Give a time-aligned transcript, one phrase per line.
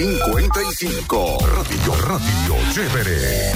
[0.00, 1.38] 55.
[1.40, 3.52] Radio, Radio Chévere.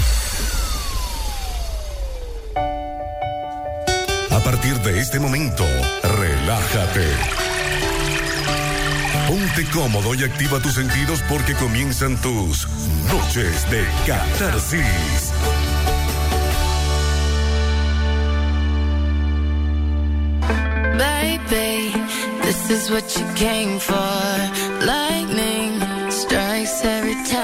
[4.29, 5.63] A partir de este momento,
[6.03, 7.07] relájate.
[9.29, 12.67] Ponte cómodo y activa tus sentidos porque comienzan tus
[13.07, 15.33] noches de catarsis.
[20.99, 21.93] Baby,
[22.43, 24.85] this is what you came for.
[24.85, 25.62] Lightning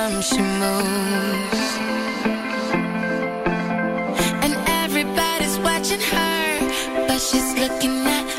[0.08, 1.68] she moves.
[4.42, 8.37] And everybody's watching her, but she's looking at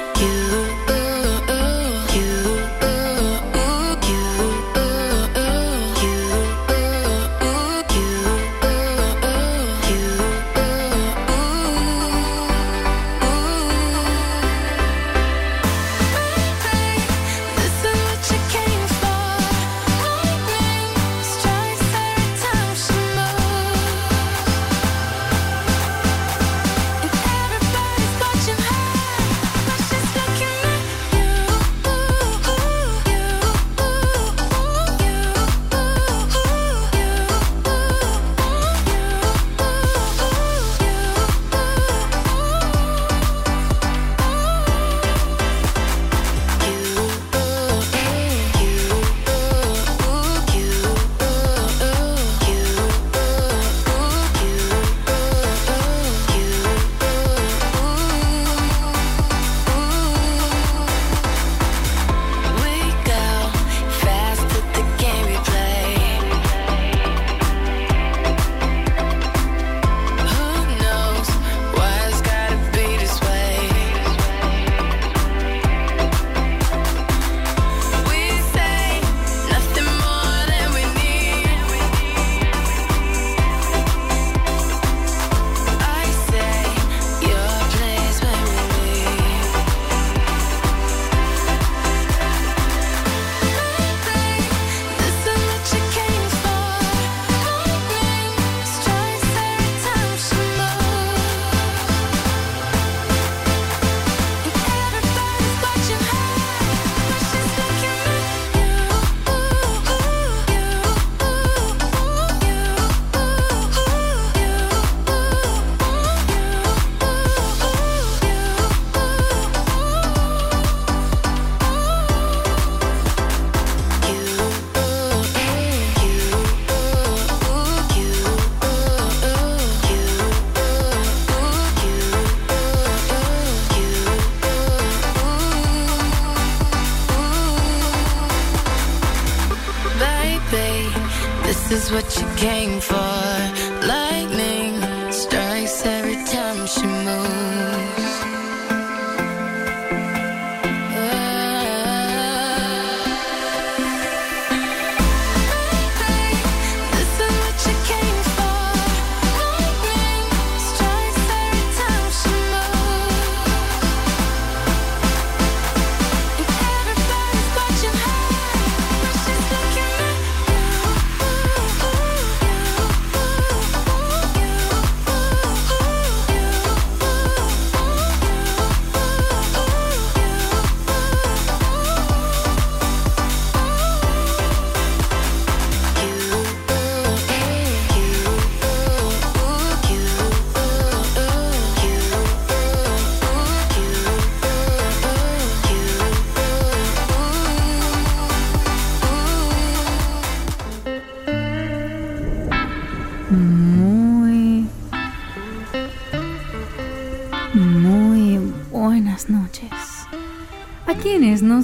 [142.39, 142.98] came for.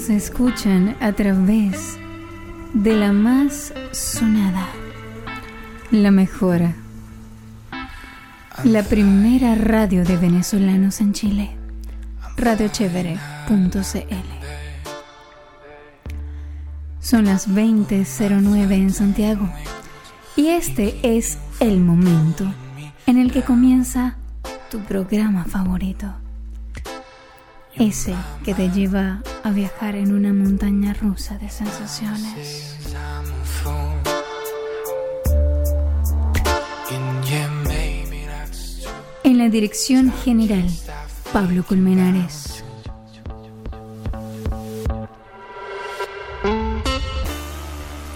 [0.08, 1.98] Nos escuchan a través
[2.74, 4.68] de la más sonada,
[5.90, 6.60] la mejor,
[8.62, 11.56] la primera radio de venezolanos en Chile,
[12.36, 13.18] radiochevere.cl.
[17.00, 19.48] Son las 20.09 en Santiago
[20.36, 22.44] y este es el momento
[23.06, 24.16] en el que comienza
[24.70, 26.06] tu programa favorito.
[27.74, 28.14] Ese
[28.44, 29.20] que te lleva
[29.50, 32.76] viajar en una montaña rusa de sensaciones.
[39.24, 40.68] En la dirección general,
[41.32, 42.64] Pablo Colmenares.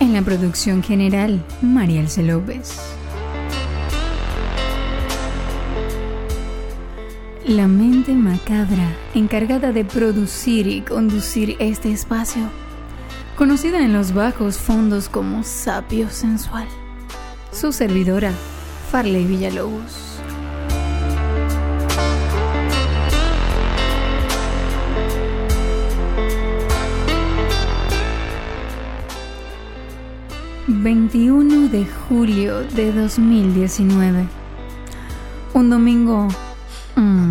[0.01, 2.90] En la producción general, María Elce López.
[7.51, 12.43] La mente macabra encargada de producir y conducir este espacio,
[13.37, 16.69] conocida en los bajos fondos como Sapio Sensual.
[17.51, 18.31] Su servidora,
[18.93, 20.07] Farley Villalobos.
[30.69, 34.29] ...21 de julio de 2019...
[35.53, 36.29] ...un domingo...
[36.95, 37.30] mm,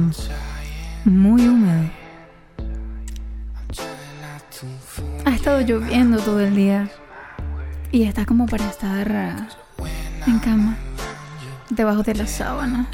[1.06, 1.90] ...muy húmedo...
[5.26, 6.90] ...ha estado lloviendo todo el día...
[7.92, 9.10] ...y está como para estar...
[9.10, 9.36] eh,
[10.28, 10.76] ...en cama...
[11.70, 12.88] ...debajo de las sábanas...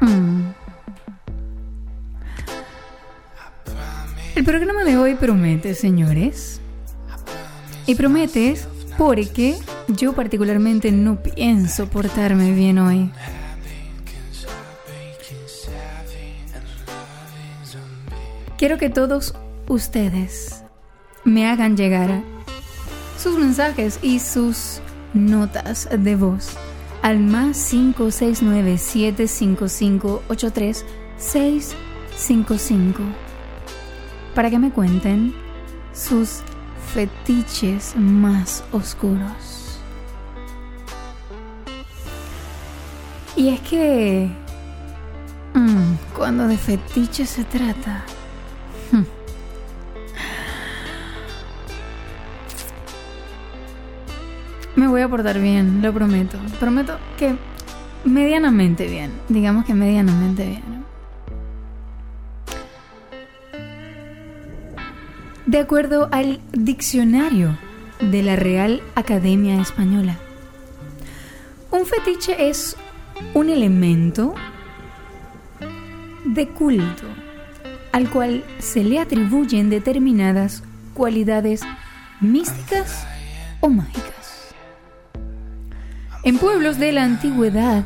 [0.00, 0.42] Mm.
[4.34, 6.60] El programa de hoy promete, señores...
[7.86, 9.56] Y prometes porque
[9.88, 13.10] yo particularmente no pienso portarme bien hoy.
[18.58, 19.34] Quiero que todos
[19.68, 20.64] ustedes
[21.22, 22.22] me hagan llegar
[23.16, 24.80] sus mensajes y sus
[25.14, 26.56] notas de voz
[27.02, 30.22] al más 569 755
[31.18, 33.02] 655
[34.34, 35.32] para que me cuenten
[35.94, 36.40] sus
[36.92, 39.78] fetiches más oscuros.
[43.36, 44.28] Y es que
[45.54, 48.04] mm, cuando de fetiches se trata,
[54.78, 56.38] me voy a portar bien, lo prometo.
[56.60, 57.34] Prometo que
[58.04, 60.84] medianamente bien, digamos que medianamente bien.
[65.46, 67.58] De acuerdo al diccionario
[68.00, 70.16] de la Real Academia Española,
[71.72, 72.76] un fetiche es
[73.34, 74.34] un elemento
[76.24, 77.04] de culto
[77.90, 80.62] al cual se le atribuyen determinadas
[80.94, 81.62] cualidades
[82.20, 83.06] místicas
[83.60, 84.17] o mágicas.
[86.24, 87.84] En pueblos de la antigüedad,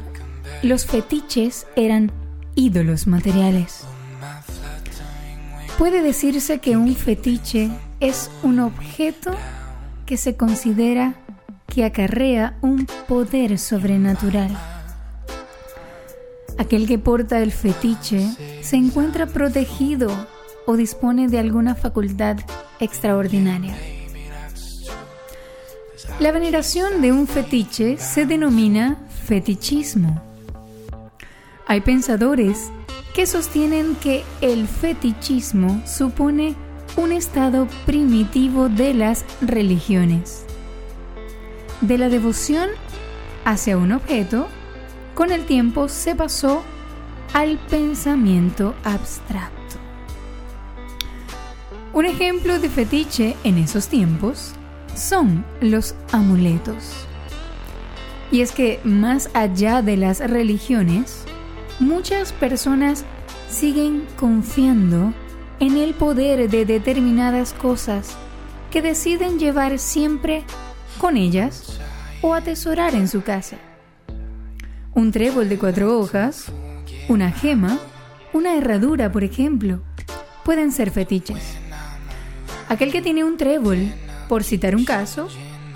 [0.63, 2.11] los fetiches eran
[2.55, 3.85] ídolos materiales.
[5.79, 7.71] Puede decirse que un fetiche
[8.01, 9.33] es un objeto
[10.07, 11.15] que se considera
[11.67, 14.57] que acarrea un poder sobrenatural.
[16.59, 18.29] Aquel que porta el fetiche
[18.63, 20.11] se encuentra protegido
[20.67, 22.37] o dispone de alguna facultad
[22.81, 23.75] extraordinaria.
[26.19, 30.21] La veneración de un fetiche se denomina fetichismo.
[31.67, 32.71] Hay pensadores
[33.15, 36.57] que sostienen que el fetichismo supone
[36.97, 40.45] un estado primitivo de las religiones.
[41.81, 42.69] De la devoción
[43.45, 44.49] hacia un objeto,
[45.15, 46.63] con el tiempo se pasó
[47.33, 49.77] al pensamiento abstracto.
[51.93, 54.55] Un ejemplo de fetiche en esos tiempos
[54.95, 57.07] son los amuletos.
[58.31, 61.25] Y es que más allá de las religiones,
[61.81, 63.05] muchas personas
[63.49, 65.13] siguen confiando
[65.61, 68.17] en el poder de determinadas cosas
[68.71, 70.45] que deciden llevar siempre
[70.99, 71.79] con ellas
[72.23, 73.59] o atesorar en su casa.
[74.95, 76.47] Un trébol de cuatro hojas,
[77.09, 77.79] una gema,
[78.33, 79.83] una herradura, por ejemplo,
[80.45, 81.57] pueden ser fetiches.
[82.69, 83.93] Aquel que tiene un trébol,
[84.33, 85.29] por citar un caso,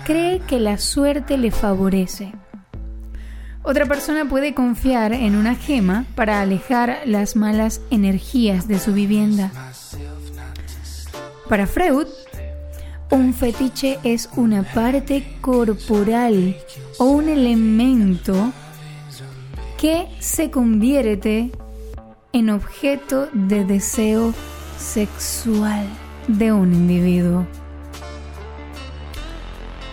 [0.03, 2.33] cree que la suerte le favorece.
[3.61, 9.51] Otra persona puede confiar en una gema para alejar las malas energías de su vivienda.
[11.47, 12.07] Para Freud,
[13.11, 16.57] un fetiche es una parte corporal
[16.97, 18.51] o un elemento
[19.79, 21.51] que se convierte
[22.33, 24.33] en objeto de deseo
[24.79, 25.85] sexual
[26.27, 27.45] de un individuo.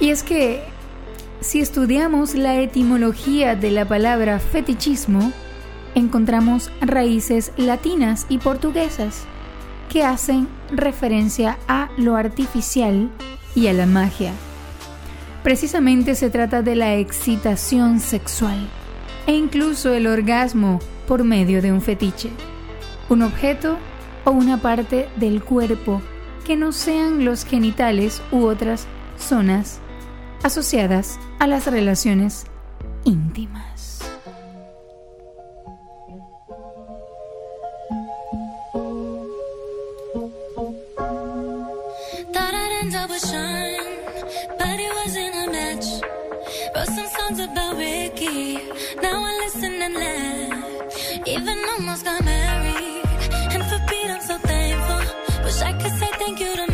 [0.01, 0.63] Y es que
[1.41, 5.33] si estudiamos la etimología de la palabra fetichismo,
[5.95, 9.25] encontramos raíces latinas y portuguesas
[9.89, 13.11] que hacen referencia a lo artificial
[13.55, 14.33] y a la magia.
[15.43, 18.67] Precisamente se trata de la excitación sexual
[19.27, 22.31] e incluso el orgasmo por medio de un fetiche,
[23.09, 23.77] un objeto
[24.25, 26.01] o una parte del cuerpo
[26.47, 28.87] que no sean los genitales u otras
[29.19, 29.81] zonas
[30.45, 32.45] asociadas a las relaciones
[33.05, 33.85] íntimas.
[53.55, 55.45] And for so thankful.
[55.45, 56.74] Wish I could say thank you to.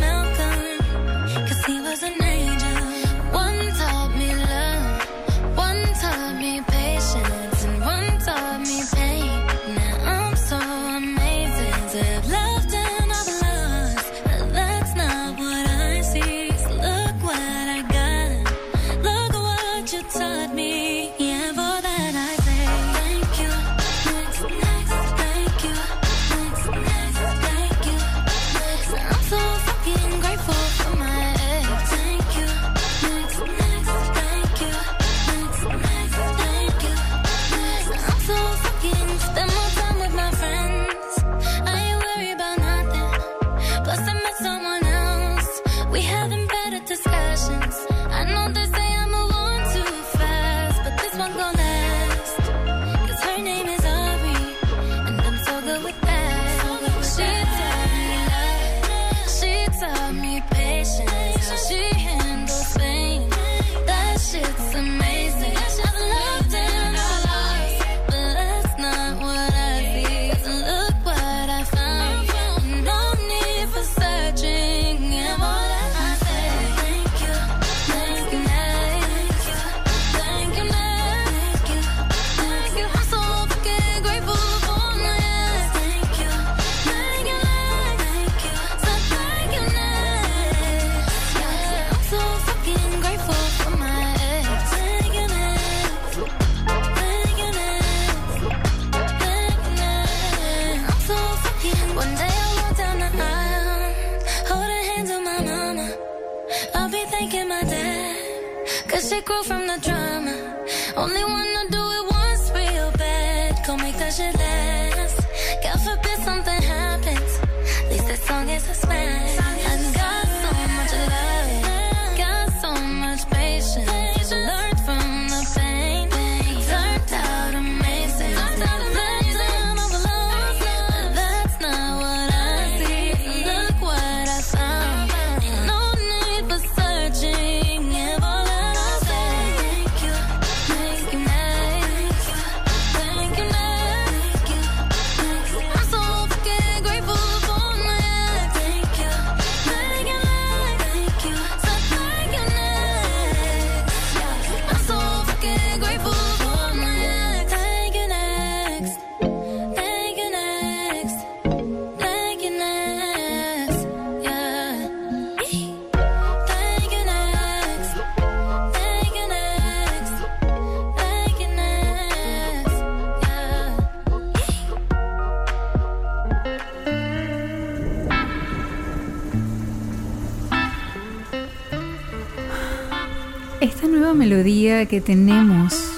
[184.31, 185.91] melodía que tenemos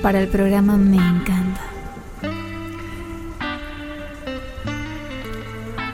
[0.00, 1.60] para el programa me encanta.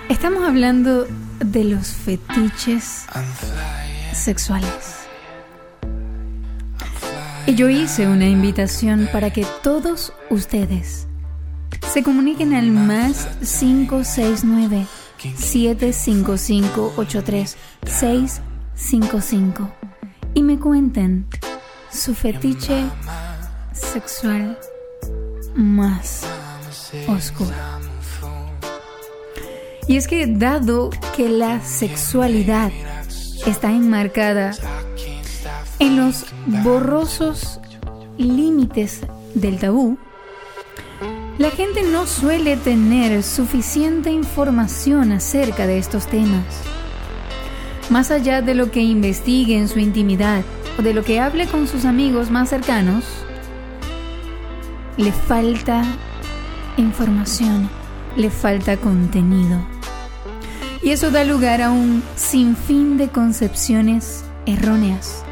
[0.08, 1.08] Estamos hablando
[1.40, 3.06] de los fetiches
[4.12, 5.08] sexuales.
[7.48, 11.08] Y yo hice una invitación para que todos ustedes
[11.92, 14.86] se comuniquen al más 569
[15.34, 19.72] 755 83655
[20.36, 21.26] y me cuenten
[21.90, 22.84] su fetiche
[23.72, 24.58] sexual
[25.54, 26.26] más
[27.08, 27.54] oscuro.
[29.88, 32.72] Y es que dado que la sexualidad
[33.46, 34.52] está enmarcada
[35.78, 36.26] en los
[36.62, 37.60] borrosos
[38.18, 39.00] límites
[39.34, 39.98] del tabú,
[41.38, 46.44] la gente no suele tener suficiente información acerca de estos temas.
[47.90, 50.42] Más allá de lo que investigue en su intimidad,
[50.78, 53.04] o de lo que hable con sus amigos más cercanos,
[54.96, 55.84] le falta
[56.76, 57.68] información,
[58.16, 59.58] le falta contenido.
[60.82, 65.24] Y eso da lugar a un sinfín de concepciones erróneas,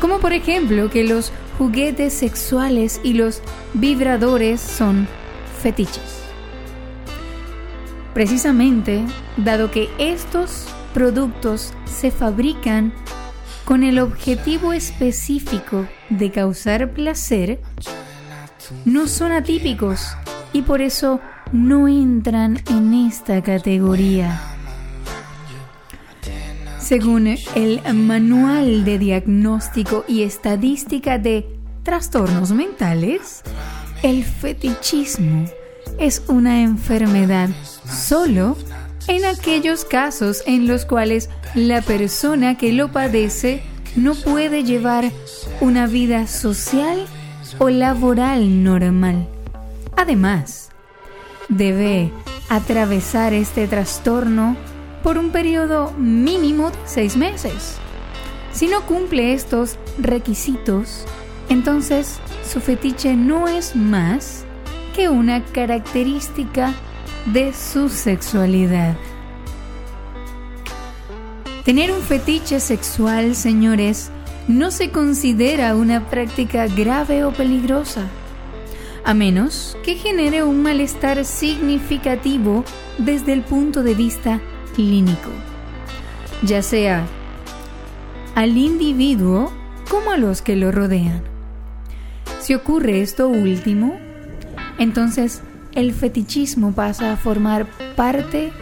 [0.00, 3.42] como por ejemplo que los juguetes sexuales y los
[3.74, 5.06] vibradores son
[5.62, 6.20] fetiches.
[8.14, 9.04] Precisamente,
[9.36, 12.92] dado que estos productos se fabrican
[13.70, 17.60] con el objetivo específico de causar placer,
[18.84, 20.08] no son atípicos
[20.52, 21.20] y por eso
[21.52, 24.40] no entran en esta categoría.
[26.80, 31.46] Según el Manual de Diagnóstico y Estadística de
[31.84, 33.42] Trastornos Mentales,
[34.02, 35.44] el fetichismo
[36.00, 37.50] es una enfermedad
[37.84, 38.56] solo
[39.08, 43.62] en aquellos casos en los cuales la persona que lo padece
[43.96, 45.10] no puede llevar
[45.60, 47.06] una vida social
[47.58, 49.28] o laboral normal.
[49.96, 50.70] Además,
[51.48, 52.12] debe
[52.48, 54.56] atravesar este trastorno
[55.02, 57.76] por un periodo mínimo de seis meses.
[58.52, 61.04] Si no cumple estos requisitos,
[61.48, 64.44] entonces su fetiche no es más
[64.94, 66.74] que una característica
[67.26, 68.96] de su sexualidad.
[71.64, 74.10] Tener un fetiche sexual, señores,
[74.48, 78.06] no se considera una práctica grave o peligrosa,
[79.04, 82.64] a menos que genere un malestar significativo
[82.98, 84.40] desde el punto de vista
[84.74, 85.30] clínico,
[86.42, 87.06] ya sea
[88.34, 89.52] al individuo
[89.88, 91.22] como a los que lo rodean.
[92.40, 93.98] Si ocurre esto último,
[94.78, 95.42] entonces
[95.80, 98.52] el fetichismo pasa a formar parte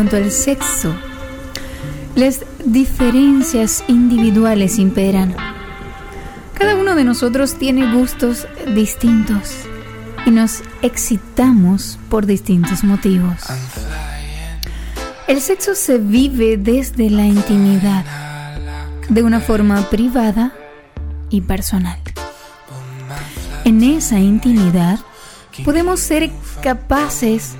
[0.02, 0.92] Cuanto al sexo,
[2.16, 5.36] las diferencias individuales imperan.
[6.54, 9.54] Cada uno de nosotros tiene gustos distintos
[10.26, 13.36] y nos excitamos por distintos motivos.
[15.28, 18.04] El sexo se vive desde la intimidad,
[19.08, 20.52] de una forma privada
[21.30, 22.00] y personal.
[23.64, 24.98] En esa intimidad
[25.64, 27.54] podemos ser capaces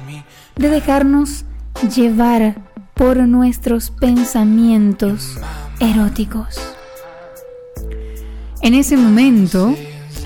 [0.56, 1.44] de dejarnos
[1.88, 2.56] llevar
[2.94, 5.38] por nuestros pensamientos
[5.80, 6.60] eróticos.
[8.62, 9.74] En ese momento,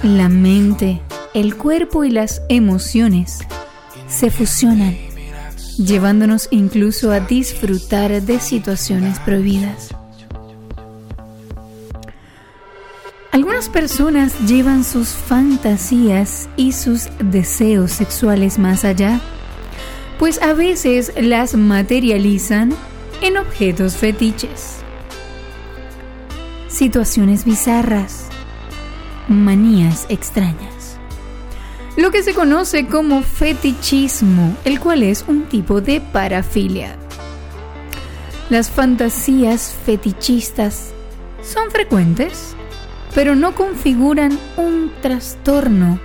[0.03, 1.01] la mente,
[1.33, 3.38] el cuerpo y las emociones
[4.09, 4.95] se fusionan,
[5.79, 9.95] llevándonos incluso a disfrutar de situaciones prohibidas.
[13.33, 19.21] Algunas personas llevan sus fantasías y sus deseos sexuales más allá,
[20.18, 22.74] pues a veces las materializan
[23.22, 24.76] en objetos fetiches,
[26.68, 28.29] situaciones bizarras,
[29.29, 30.98] manías extrañas.
[31.96, 36.96] Lo que se conoce como fetichismo, el cual es un tipo de parafilia.
[38.50, 40.90] Las fantasías fetichistas
[41.42, 42.57] son frecuentes
[43.16, 45.98] pero no configuran un trastorno,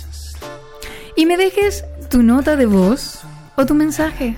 [1.17, 3.21] y me dejes tu nota de voz
[3.58, 4.38] o tu mensaje.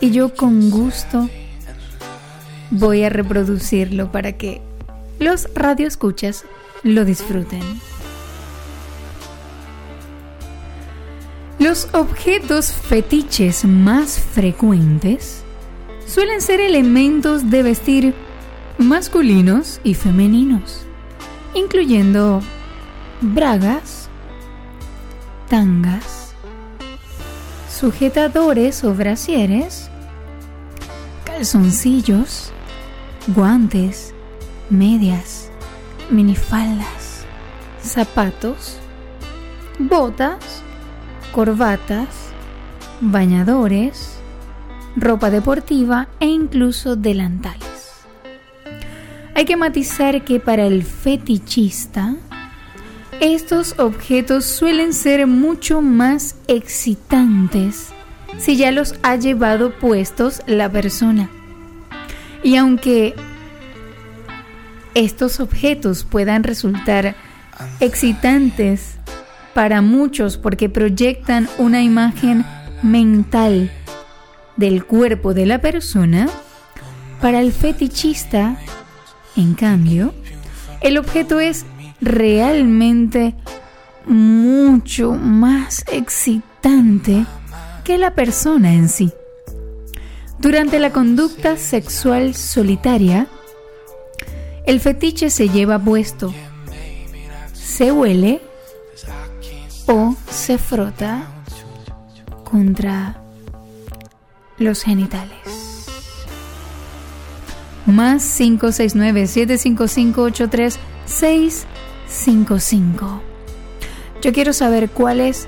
[0.00, 1.28] Y yo con gusto
[2.70, 4.60] voy a reproducirlo para que
[5.18, 6.44] los radioescuchas
[6.82, 7.62] lo disfruten.
[11.58, 15.42] Los objetos fetiches más frecuentes
[16.06, 18.14] suelen ser elementos de vestir
[18.76, 20.82] masculinos y femeninos,
[21.54, 22.42] incluyendo
[23.22, 23.95] bragas,
[25.48, 26.34] tangas,
[27.68, 29.90] sujetadores o brasieres,
[31.24, 32.52] calzoncillos,
[33.28, 34.14] guantes,
[34.70, 35.50] medias,
[36.10, 37.24] minifaldas,
[37.82, 38.78] zapatos,
[39.78, 40.62] botas,
[41.32, 42.08] corbatas,
[43.00, 44.18] bañadores,
[44.96, 47.66] ropa deportiva e incluso delantales.
[49.34, 52.16] Hay que matizar que para el fetichista,
[53.20, 57.88] estos objetos suelen ser mucho más excitantes
[58.38, 61.30] si ya los ha llevado puestos la persona.
[62.42, 63.14] Y aunque
[64.94, 67.16] estos objetos puedan resultar
[67.80, 68.96] excitantes
[69.54, 72.44] para muchos porque proyectan una imagen
[72.82, 73.70] mental
[74.56, 76.28] del cuerpo de la persona,
[77.20, 78.58] para el fetichista,
[79.36, 80.12] en cambio,
[80.82, 81.64] el objeto es
[82.00, 83.34] realmente
[84.06, 87.26] mucho más excitante
[87.84, 89.12] que la persona en sí.
[90.38, 93.26] Durante la conducta sexual solitaria,
[94.66, 96.34] el fetiche se lleva puesto,
[97.52, 98.40] se huele
[99.86, 101.26] o se frota
[102.44, 103.22] contra
[104.58, 105.38] los genitales.
[107.86, 108.22] Más
[111.06, 113.20] 569-755-83655.
[114.22, 115.46] Yo quiero saber cuál es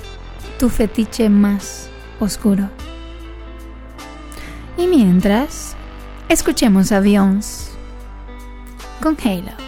[0.59, 1.89] tu fetiche más
[2.21, 2.71] oscuro.
[4.77, 5.75] Y mientras,
[6.29, 7.01] escuchemos a
[9.03, 9.68] con Halo.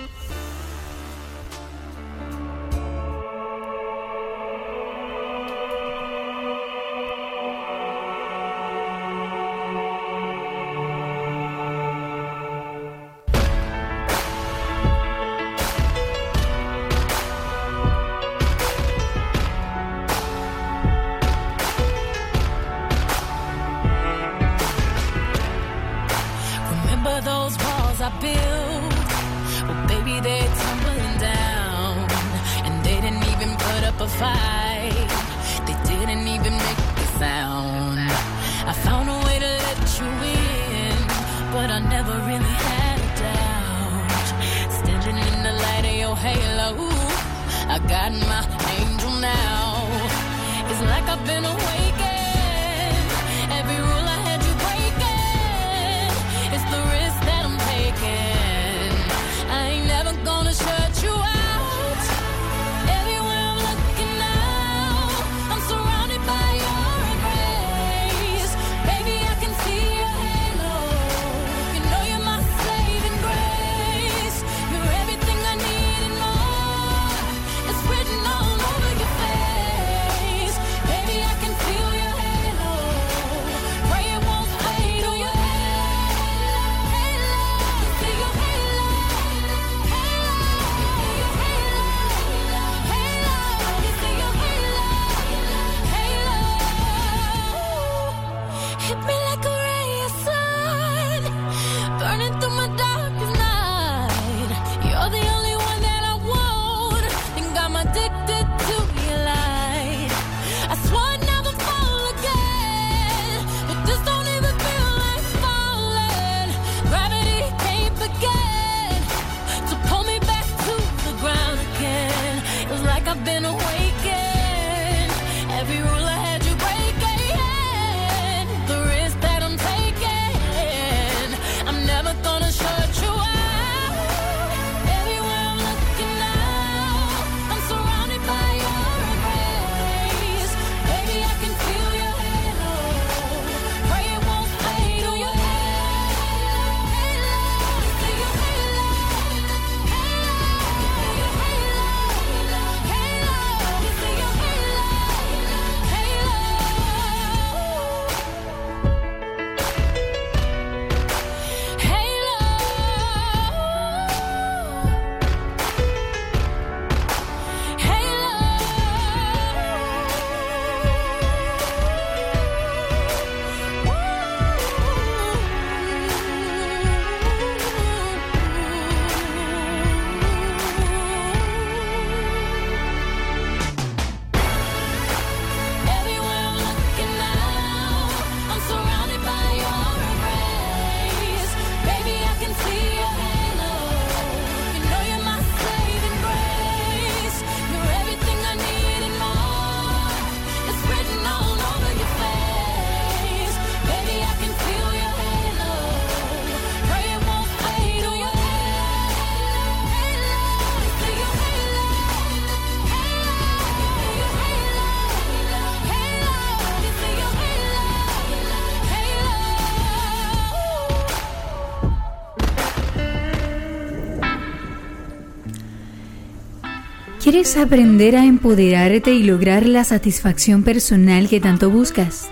[227.31, 232.29] ¿Quieres aprender a empoderarte y lograr la satisfacción personal que tanto buscas?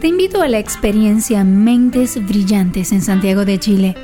[0.00, 3.94] Te invito a la experiencia Mentes Brillantes en Santiago de Chile.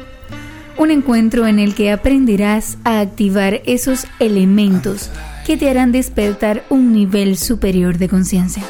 [0.76, 5.08] Un encuentro en el que aprenderás a activar esos elementos
[5.46, 8.64] que te harán despertar un nivel superior de conciencia.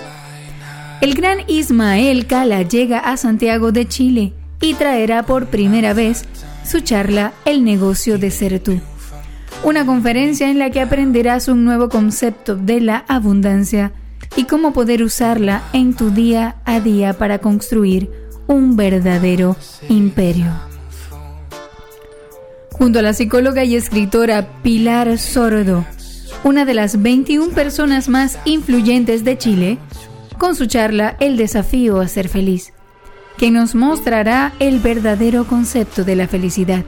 [1.00, 6.24] El gran Ismael Cala llega a Santiago de Chile y traerá por primera vez
[6.64, 8.80] su charla El negocio de ser tú
[9.64, 13.92] una conferencia en la que aprenderás un nuevo concepto de la abundancia
[14.36, 18.10] y cómo poder usarla en tu día a día para construir
[18.48, 19.56] un verdadero
[19.88, 20.52] imperio.
[22.72, 25.84] Junto a la psicóloga y escritora Pilar Sordo,
[26.42, 29.78] una de las 21 personas más influyentes de Chile,
[30.38, 32.72] con su charla El desafío a ser feliz,
[33.36, 36.84] que nos mostrará el verdadero concepto de la felicidad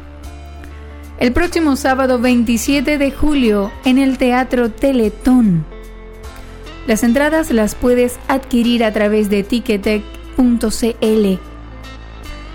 [1.18, 5.64] el próximo sábado 27 de julio en el Teatro Teletón.
[6.87, 11.38] Las entradas las puedes adquirir a través de ticketek.cl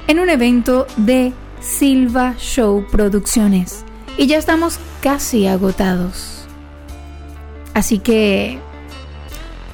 [0.07, 3.83] en un evento de Silva Show Producciones
[4.17, 6.45] y ya estamos casi agotados.
[7.73, 8.59] Así que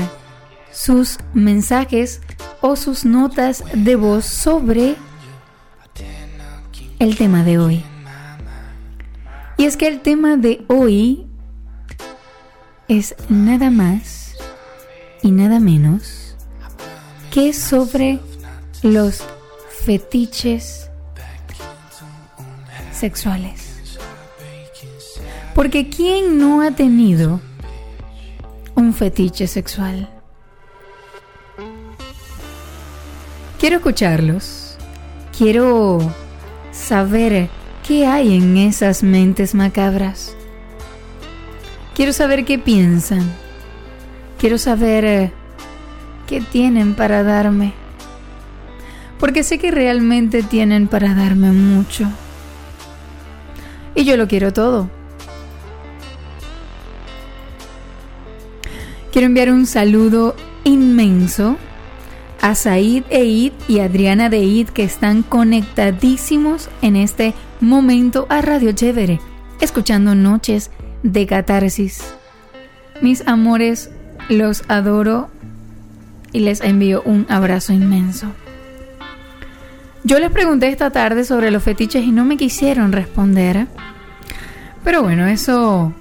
[0.70, 2.20] sus mensajes
[2.60, 4.96] o sus notas de voz sobre
[6.98, 7.82] el tema de hoy.
[9.56, 11.24] Y es que el tema de hoy
[12.88, 14.36] es nada más
[15.22, 16.36] y nada menos
[17.30, 18.20] que sobre
[18.82, 19.22] los
[19.84, 20.90] fetiches
[22.92, 23.70] sexuales.
[25.54, 27.40] Porque ¿quién no ha tenido
[28.74, 30.08] un fetiche sexual?
[33.58, 34.76] Quiero escucharlos.
[35.36, 35.98] Quiero
[36.72, 37.50] saber
[37.86, 40.34] qué hay en esas mentes macabras.
[41.94, 43.30] Quiero saber qué piensan.
[44.38, 45.32] Quiero saber eh,
[46.26, 47.74] qué tienen para darme
[49.20, 52.08] porque sé que realmente tienen para darme mucho.
[53.94, 54.90] Y yo lo quiero todo.
[59.12, 61.56] Quiero enviar un saludo inmenso
[62.40, 68.72] a Said Eid y Adriana de Eid que están conectadísimos en este momento a Radio
[68.72, 69.20] Chévere,
[69.60, 70.70] escuchando Noches
[71.02, 72.14] de Catarsis.
[73.02, 73.90] Mis amores,
[74.28, 75.28] los adoro
[76.32, 78.28] y les envío un abrazo inmenso.
[80.02, 83.66] Yo les pregunté esta tarde sobre los fetiches y no me quisieron responder.
[84.82, 85.92] Pero bueno, eso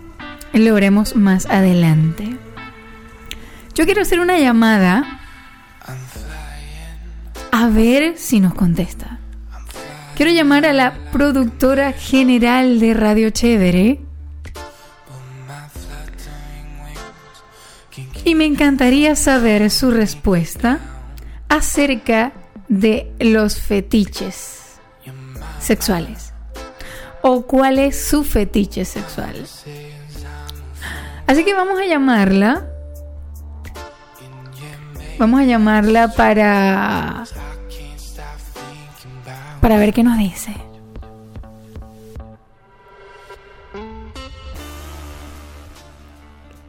[0.54, 2.38] lo veremos más adelante.
[3.76, 5.20] Yo quiero hacer una llamada
[7.52, 9.20] a ver si nos contesta.
[10.16, 14.02] Quiero llamar a la productora general de Radio Chévere.
[18.26, 20.80] Y me encantaría saber su respuesta
[21.48, 22.34] acerca
[22.70, 24.80] de los fetiches
[25.60, 26.34] sexuales
[27.22, 29.36] o cuál es su fetiche sexual.
[31.28, 32.66] Así que vamos a llamarla.
[35.18, 37.26] Vamos a llamarla para
[39.60, 40.56] para ver qué nos dice.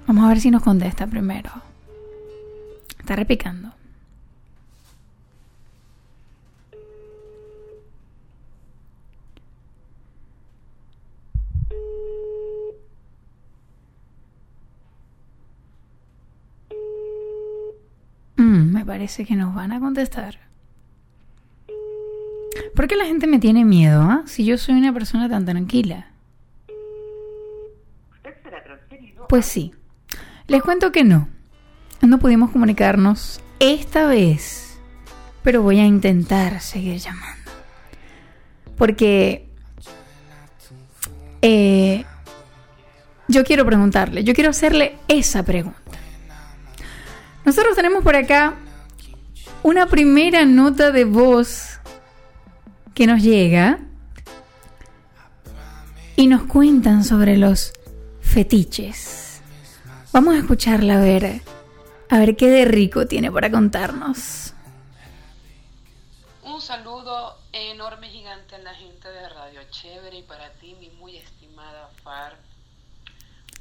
[0.06, 1.50] Vamos a ver si nos contesta primero.
[2.98, 3.70] Está repicando.
[18.36, 20.40] Mm, me parece que nos van a contestar.
[22.74, 24.24] ¿Por qué la gente me tiene miedo, ah?
[24.26, 26.09] Si yo soy una persona tan tranquila.
[29.29, 29.72] Pues sí.
[30.48, 31.29] Les cuento que no.
[32.03, 34.81] No pudimos comunicarnos esta vez.
[35.44, 37.53] Pero voy a intentar seguir llamando.
[38.76, 39.48] Porque...
[41.42, 42.05] Eh,
[43.29, 45.79] yo quiero preguntarle, yo quiero hacerle esa pregunta.
[47.44, 48.57] Nosotros tenemos por acá
[49.62, 51.79] una primera nota de voz
[52.94, 53.79] que nos llega
[56.16, 57.73] y nos cuentan sobre los
[58.20, 59.40] fetiches.
[60.12, 61.42] Vamos a escucharla a ver,
[62.09, 64.55] a ver qué de rico tiene para contarnos.
[66.42, 71.16] Un saludo enorme, gigante a la gente de Radio Chévere y para ti, mi muy
[71.16, 72.37] estimada Far.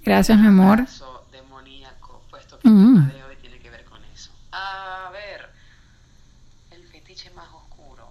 [0.04, 0.86] Gracias, mi amor.
[1.32, 2.96] Demoníaco, puesto que Mm.
[2.96, 4.32] tema de hoy tiene que ver con eso.
[4.52, 5.50] A ver,
[6.72, 8.10] el fetiche más oscuro.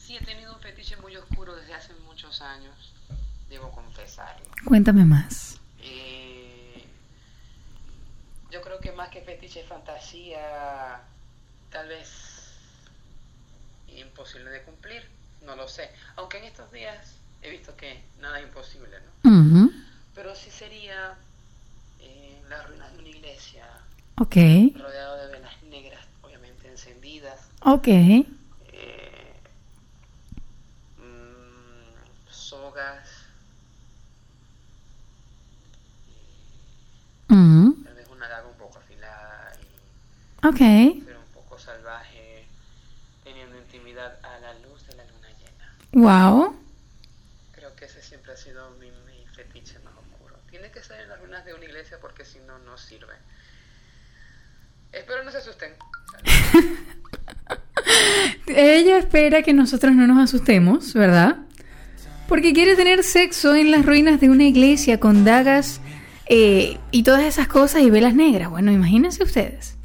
[0.00, 2.74] Sí, he tenido un fetiche muy oscuro desde hace muchos años,
[3.50, 4.46] debo confesarlo.
[4.72, 5.58] Cuéntame más.
[5.82, 6.82] Eh,
[8.50, 11.02] yo creo que más que fetiche fantasía,
[11.70, 12.08] tal vez
[13.94, 15.06] imposible de cumplir,
[15.44, 15.90] no lo sé.
[16.16, 19.70] Aunque en estos días he visto que nada es imposible, ¿no?
[20.14, 21.16] Pero sí sería
[22.00, 23.66] eh, las ruinas de una iglesia,
[24.16, 24.36] Ok,
[24.74, 27.88] rodeado de velas negras, obviamente encendidas, ok.
[27.88, 28.24] eh,
[30.96, 33.06] mm, sogas,
[37.32, 37.82] Ujú.
[37.84, 42.44] tal vez una daga un poco afilada y Ok, ser un poco salvaje,
[43.24, 45.76] teniendo intimidad a la luz de la luna llena.
[45.92, 46.56] wow.
[47.52, 50.36] Creo que ese siempre ha sido mi, mi fetiche más oscuro.
[50.50, 53.14] Tiene que ser en las ruinas de una iglesia porque si no, no sirve.
[54.92, 55.72] Espero no se asusten.
[58.46, 61.38] Ella espera que nosotros no nos asustemos, ¿verdad?
[62.28, 65.80] Porque quiere tener sexo en las ruinas de una iglesia con dagas
[66.26, 68.50] eh, y todas esas cosas y velas negras.
[68.50, 69.76] Bueno, imagínense ustedes.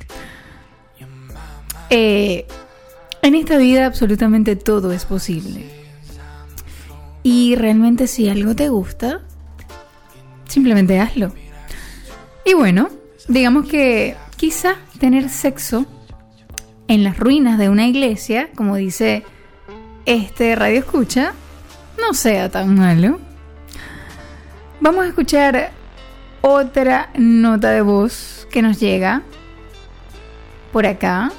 [1.89, 2.45] Eh,
[3.21, 5.65] en esta vida absolutamente todo es posible.
[7.23, 9.21] Y realmente si algo te gusta,
[10.47, 11.33] simplemente hazlo.
[12.45, 12.89] Y bueno,
[13.27, 15.85] digamos que quizá tener sexo
[16.87, 19.23] en las ruinas de una iglesia, como dice
[20.05, 21.33] este radio escucha,
[21.99, 23.19] no sea tan malo.
[24.79, 25.71] Vamos a escuchar
[26.47, 29.23] otra nota de voz que nos llega
[30.71, 31.31] por acá.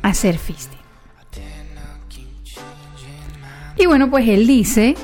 [0.00, 0.78] hacer fisting.
[3.76, 4.94] Y bueno, pues él dice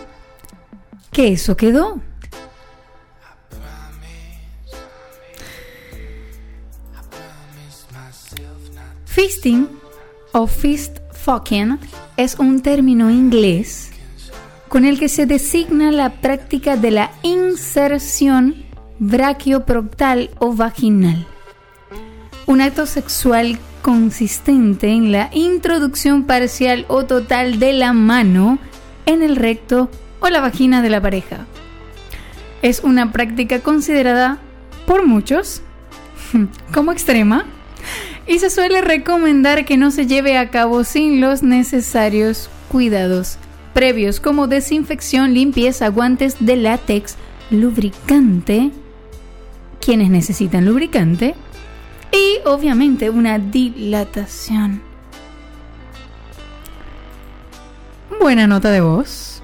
[1.13, 2.01] que eso quedó.
[9.05, 9.69] Fisting
[10.33, 11.79] o fist fucking
[12.21, 13.91] es un término inglés
[14.69, 18.67] con el que se designa la práctica de la inserción
[18.99, 21.27] brachioproctal o vaginal.
[22.45, 28.59] Un acto sexual consistente en la introducción parcial o total de la mano
[29.07, 29.91] en el recto
[30.21, 31.47] o la vagina de la pareja.
[32.61, 34.37] Es una práctica considerada
[34.87, 35.63] por muchos
[36.75, 37.47] como extrema
[38.31, 43.39] y se suele recomendar que no se lleve a cabo sin los necesarios cuidados
[43.75, 47.17] previos como desinfección, limpieza, guantes de látex,
[47.51, 48.71] lubricante,
[49.81, 51.35] quienes necesitan lubricante
[52.13, 54.81] y obviamente una dilatación.
[58.21, 59.43] Buena nota de voz.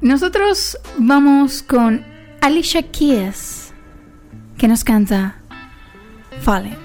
[0.00, 2.04] Nosotros vamos con
[2.40, 3.72] Alicia Keys,
[4.58, 5.41] que nos canta
[6.42, 6.76] Fallen.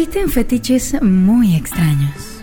[0.02, 2.42] Existen fetiches muy extraños.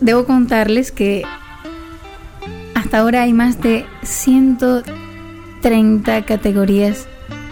[0.00, 1.22] Debo contarles que
[2.74, 7.06] hasta ahora hay más de 130 categorías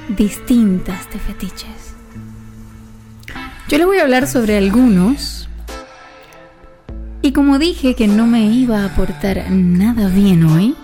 [0.09, 1.95] distintas de fetiches.
[3.69, 5.49] Yo les voy a hablar sobre algunos.
[7.23, 10.75] Y como dije que no me iba a aportar nada bien hoy,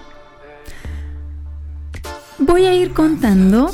[2.39, 3.73] voy a ir contando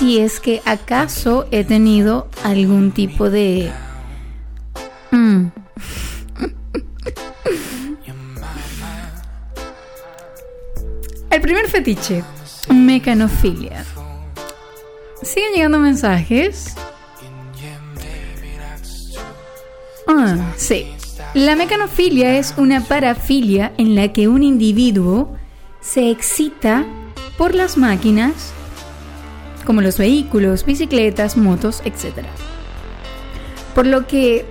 [0.00, 3.70] si es que acaso he tenido algún tipo de...
[5.10, 5.48] Mm.
[11.28, 12.24] El primer fetiche,
[12.70, 13.84] mecanofilia.
[15.22, 16.74] Siguen llegando mensajes.
[20.08, 20.86] Ah, sí.
[21.34, 25.36] La mecanofilia es una parafilia en la que un individuo
[25.82, 26.86] se excita
[27.36, 28.54] por las máquinas,
[29.70, 32.26] como los vehículos, bicicletas, motos, etc.
[33.72, 34.44] Por lo que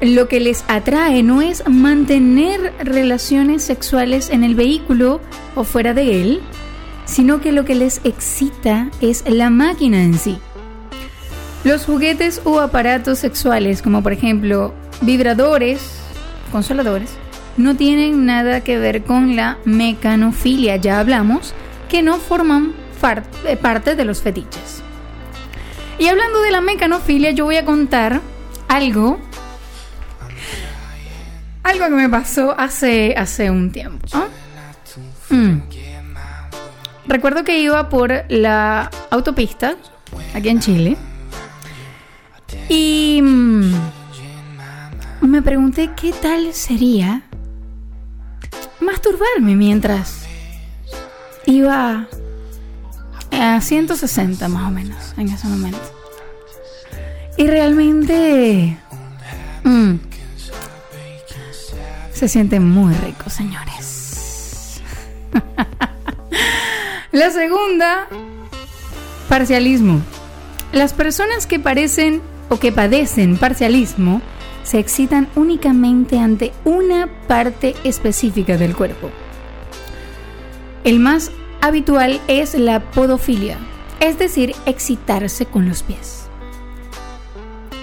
[0.00, 5.20] lo que les atrae no es mantener relaciones sexuales en el vehículo
[5.54, 6.40] o fuera de él,
[7.04, 10.38] sino que lo que les excita es la máquina en sí.
[11.62, 16.00] Los juguetes o aparatos sexuales, como por ejemplo vibradores,
[16.50, 17.10] consoladores,
[17.56, 21.54] no tienen nada que ver con la mecanofilia, ya hablamos,
[21.88, 24.82] que no forman parte de los fetiches.
[25.98, 28.20] Y hablando de la mecanofilia, yo voy a contar
[28.68, 29.18] algo
[31.66, 34.06] algo que me pasó hace, hace un tiempo.
[35.30, 35.58] Mm.
[37.08, 39.76] Recuerdo que iba por la autopista
[40.34, 40.96] aquí en Chile
[42.68, 43.72] y mm,
[45.22, 47.22] me pregunté qué tal sería
[48.80, 50.26] masturbarme mientras
[51.46, 52.06] iba
[53.40, 55.78] a 160 más o menos en ese momento.
[57.36, 58.78] Y realmente...
[59.64, 59.96] Mm,
[62.12, 64.80] se siente muy rico, señores.
[67.12, 68.08] La segunda,
[69.28, 70.00] parcialismo.
[70.72, 74.22] Las personas que parecen o que padecen parcialismo
[74.62, 79.10] se excitan únicamente ante una parte específica del cuerpo.
[80.84, 81.30] El más
[81.66, 83.58] habitual es la podofilia,
[84.00, 86.28] es decir, excitarse con los pies.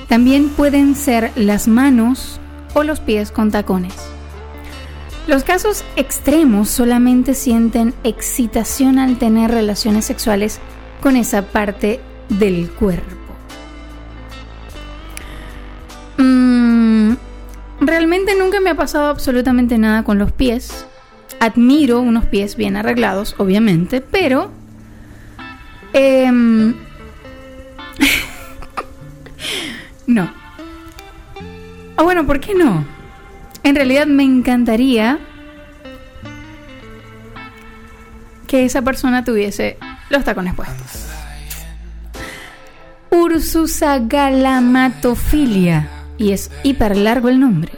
[0.07, 2.39] También pueden ser las manos
[2.73, 3.95] o los pies con tacones.
[5.27, 10.59] Los casos extremos solamente sienten excitación al tener relaciones sexuales
[11.01, 13.33] con esa parte del cuerpo.
[16.17, 17.15] Mm,
[17.79, 20.85] realmente nunca me ha pasado absolutamente nada con los pies.
[21.43, 24.49] Admiro unos pies bien arreglados, obviamente, pero...
[25.91, 26.69] Em,
[30.07, 30.31] no.
[31.97, 32.85] O bueno, ¿por qué no?
[33.61, 35.19] En realidad me encantaría
[38.47, 39.77] que esa persona tuviese
[40.09, 41.09] los tacones puestos.
[43.09, 45.89] Ursusa galamatofilia.
[46.17, 47.73] Y es hiper largo el nombre.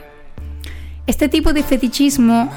[1.08, 2.48] Este tipo de fetichismo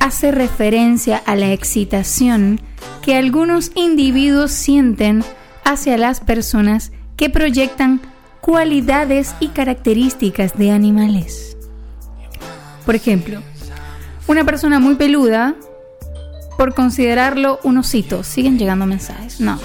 [0.00, 2.60] hace referencia a la excitación
[3.02, 5.22] que algunos individuos sienten
[5.64, 8.00] hacia las personas que proyectan
[8.40, 11.56] cualidades y características de animales.
[12.84, 13.40] Por ejemplo,
[14.26, 15.54] una persona muy peluda,
[16.56, 19.40] por considerarlo un osito, siguen llegando mensajes.
[19.40, 19.58] No.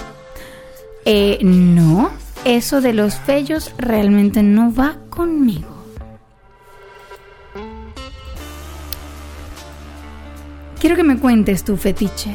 [1.05, 2.11] Eh, no,
[2.43, 5.74] eso de los bellos realmente no va conmigo.
[10.85, 12.29] Quiero que me cuentes tu fetiche.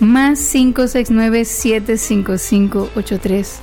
[0.00, 3.60] Más 569 755 83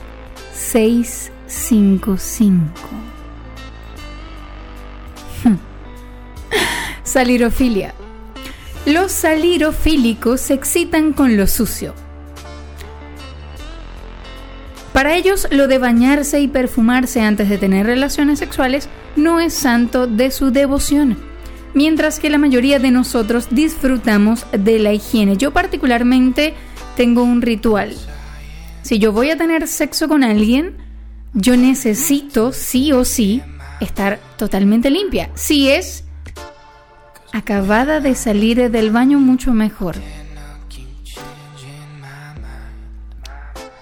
[0.53, 2.62] 655.
[7.03, 7.95] Salirofilia.
[8.86, 11.95] Los salirofílicos se excitan con lo sucio.
[14.93, 20.06] Para ellos, lo de bañarse y perfumarse antes de tener relaciones sexuales no es santo
[20.06, 21.18] de su devoción,
[21.76, 25.38] mientras que la mayoría de nosotros disfrutamos de la higiene.
[25.38, 26.55] Yo particularmente
[26.95, 27.93] tengo un ritual.
[28.82, 30.78] Si yo voy a tener sexo con alguien,
[31.34, 33.43] yo necesito sí o sí
[33.82, 35.30] estar totalmente limpia.
[35.36, 36.05] Si es
[37.34, 39.97] acabada de salir del baño mucho mejor.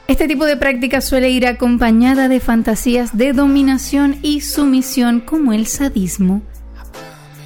[0.08, 5.68] Este tipo de práctica suele ir acompañada de fantasías de dominación y sumisión como el
[5.68, 6.42] sadismo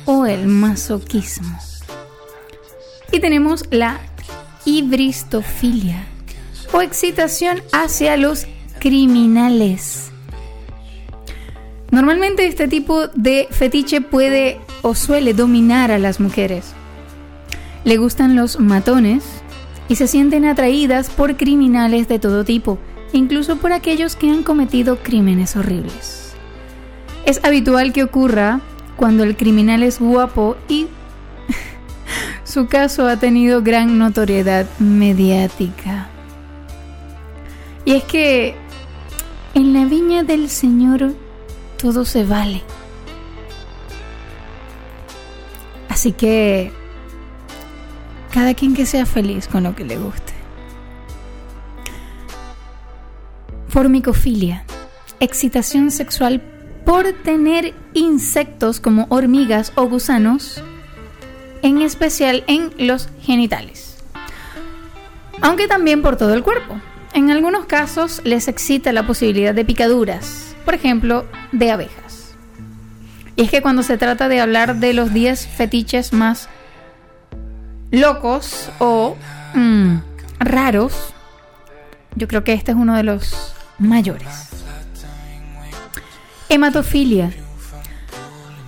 [0.08, 1.60] o el masoquismo.
[3.12, 4.00] Y tenemos la
[4.66, 6.08] ibristofilia.
[6.74, 8.46] o excitación hacia los
[8.80, 10.12] criminales.
[11.92, 16.74] Normalmente este tipo de fetiche puede o suele dominar a las mujeres.
[17.86, 19.24] Le gustan los matones
[19.88, 22.78] y se sienten atraídas por criminales de todo tipo,
[23.14, 26.34] incluso por aquellos que han cometido crímenes horribles.
[27.26, 28.60] Es habitual que ocurra
[28.98, 30.88] cuando el criminal es guapo y
[32.44, 36.10] su caso ha tenido gran notoriedad mediática.
[37.86, 38.56] Y es que
[39.54, 41.14] en la viña del Señor
[41.78, 42.64] todo se vale.
[45.88, 46.74] Así que
[48.34, 50.34] cada quien que sea feliz con lo que le guste.
[53.70, 54.66] Formicofilia,
[55.20, 56.42] excitación sexual
[56.88, 60.64] por tener insectos como hormigas o gusanos,
[61.62, 63.98] en especial en los genitales.
[65.42, 66.80] Aunque también por todo el cuerpo.
[67.14, 72.36] En algunos casos les excita la posibilidad de picaduras, por ejemplo, de abejas.
[73.36, 76.48] Y es que cuando se trata de hablar de los 10 fetiches más
[77.92, 79.18] locos o
[79.56, 79.98] mm,
[80.40, 81.14] raros,
[82.16, 84.67] yo creo que este es uno de los mayores.
[86.50, 87.32] Hematofilia.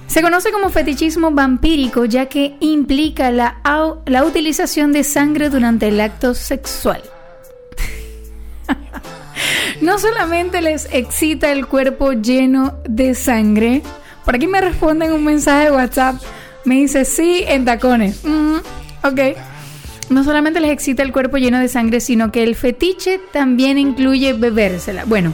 [0.07, 3.57] Se conoce como fetichismo vampírico ya que implica la,
[4.05, 7.03] la utilización de sangre durante el acto sexual.
[9.81, 13.83] no solamente les excita el cuerpo lleno de sangre,
[14.25, 16.21] por aquí me responden un mensaje de WhatsApp,
[16.65, 18.23] me dice sí en tacones.
[18.23, 18.57] Mm,
[19.03, 19.19] ok.
[20.09, 24.33] No solamente les excita el cuerpo lleno de sangre, sino que el fetiche también incluye
[24.33, 25.05] bebérsela.
[25.05, 25.33] Bueno,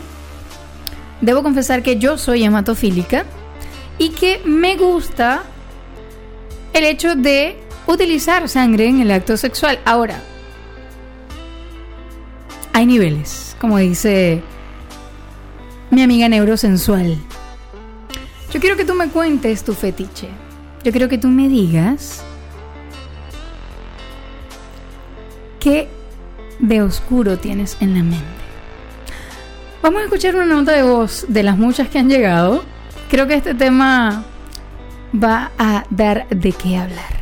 [1.26, 3.26] debo confesar que yo soy hematofílica
[3.97, 5.43] y que me gusta
[6.73, 7.57] el hecho de
[7.88, 9.80] utilizar sangre en el acto sexual.
[9.86, 10.21] Ahora,
[12.73, 14.41] hay niveles, como dice
[15.89, 17.17] mi amiga neurosensual.
[18.53, 20.30] Yo quiero que tú me cuentes tu fetiche.
[20.84, 22.23] Yo quiero que tú me digas
[25.59, 25.88] qué
[26.59, 28.44] de oscuro tienes en la mente.
[29.86, 32.63] Vamos a escuchar una nota de voz de las muchas que han llegado.
[33.07, 34.25] Creo que este tema
[35.13, 37.13] va a dar de qué hablar.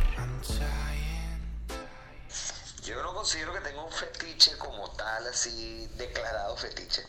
[2.82, 7.02] Yo no considero que tenga un fetiche como tal, así declarado fetiche.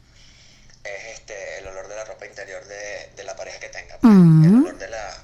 [0.84, 3.93] Es este, el olor de la ropa interior de, de la pareja que tenga.
[3.93, 3.93] pues.
[4.04, 4.46] Mm.
[4.46, 5.24] El olor de la,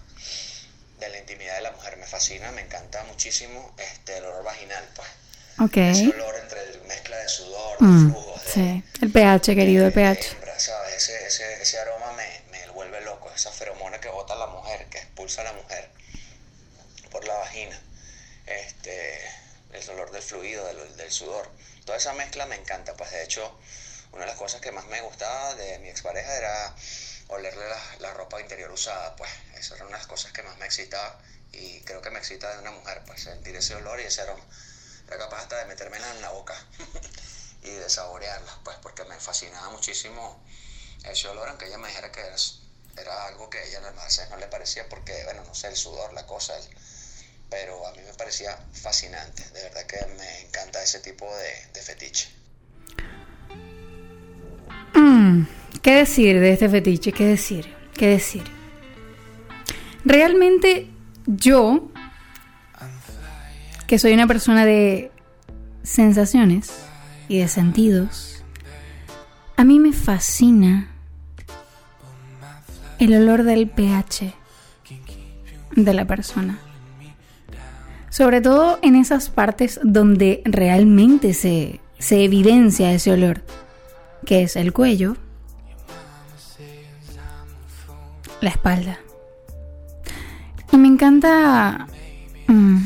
[1.00, 4.84] de la intimidad de la mujer me fascina, me encanta muchísimo este, el olor vaginal,
[4.96, 5.08] pues.
[5.62, 5.78] Ok.
[5.78, 9.86] Ese olor entre el mezcla de sudor, de Mm, flujos, de, sí, el pH, querido,
[9.88, 10.32] el de pH.
[10.32, 10.96] hembra, ¿sabes?
[10.96, 15.00] Ese, ese, ese aroma me, me vuelve loco, esa feromona que bota la mujer, que
[15.00, 15.90] expulsa a la mujer
[17.12, 17.78] por la vagina,
[18.46, 19.20] este,
[19.74, 21.50] el olor del fluido, del, del sudor.
[21.86, 23.60] Toda esa mezcla me encanta, pues de hecho,
[24.14, 26.76] una de las cosas que más me gustaba de mi expareja era
[27.30, 27.64] olerle
[28.00, 31.20] la, ropa interior usada, pues eso era una de las cosas que más me excitaba
[31.52, 34.44] y creo que me excita de una mujer, pues sentir ese olor y ese aroma.
[35.08, 36.56] Era capaz hasta de metérmela en la boca
[37.64, 40.44] y de saborearla, pues porque me fascinaba muchísimo
[41.04, 44.38] ese olor, aunque ella me dijera que era, algo que a ella a veces no
[44.38, 46.54] le parecía porque, bueno, no sé, el sudor, la cosa,
[47.50, 51.82] pero a mí me parecía fascinante, de verdad que me encanta ese tipo de, de
[51.82, 52.30] fetiche.
[54.94, 55.46] Mm,
[55.82, 57.12] ¿Qué decir de este fetiche?
[57.14, 57.68] ¿Qué decir?
[57.94, 58.44] ¿Qué decir?
[60.04, 60.88] Realmente
[61.26, 61.90] yo,
[63.88, 65.12] que soy una persona de
[65.84, 66.72] sensaciones
[67.30, 68.44] y de sentidos,
[69.56, 70.90] a mí me fascina
[73.00, 74.34] el olor del pH
[75.76, 76.60] de la persona.
[78.10, 83.44] Sobre todo en esas partes donde realmente se, se evidencia ese olor
[84.26, 85.16] que es el cuello,
[88.42, 89.00] la espalda.
[90.72, 91.88] Y me encanta
[92.48, 92.78] mm,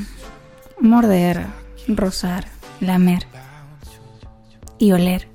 [0.79, 1.45] morder,
[1.87, 2.45] rozar,
[2.79, 3.27] lamer
[4.77, 5.33] y oler.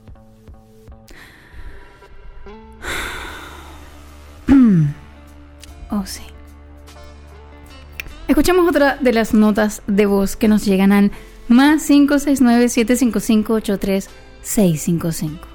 [5.90, 6.22] Oh, sí.
[8.28, 11.12] Escuchemos otra de las notas de voz que nos llegan al
[11.48, 13.60] más 569 755
[14.42, 15.47] 655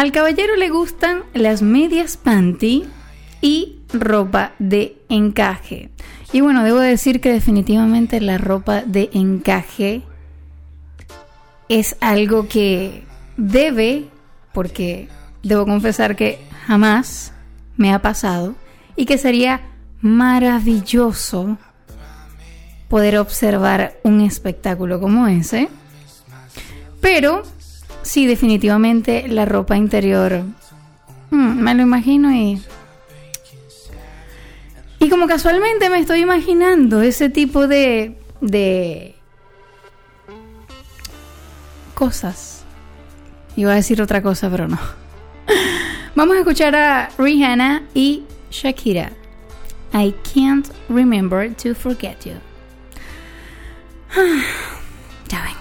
[0.00, 2.86] Al caballero le gustan las medias panty
[3.42, 5.90] y ropa de encaje.
[6.32, 10.00] Y bueno, debo decir que definitivamente la ropa de encaje
[11.68, 13.04] es algo que
[13.36, 14.06] debe,
[14.54, 15.10] porque
[15.42, 17.34] debo confesar que jamás
[17.76, 18.54] me ha pasado,
[18.96, 19.60] y que sería
[20.00, 21.58] maravilloso
[22.88, 25.68] poder observar un espectáculo como ese.
[27.02, 27.42] Pero
[28.02, 30.42] Sí, definitivamente la ropa interior.
[31.30, 32.60] Hmm, me lo imagino y...
[34.98, 38.18] Y como casualmente me estoy imaginando ese tipo de...
[38.40, 39.14] de
[41.94, 42.64] cosas.
[43.56, 44.78] Iba a decir otra cosa, pero no.
[46.14, 49.12] Vamos a escuchar a Rihanna y Shakira.
[49.92, 52.34] I can't remember to forget you.
[55.28, 55.59] Ya ven.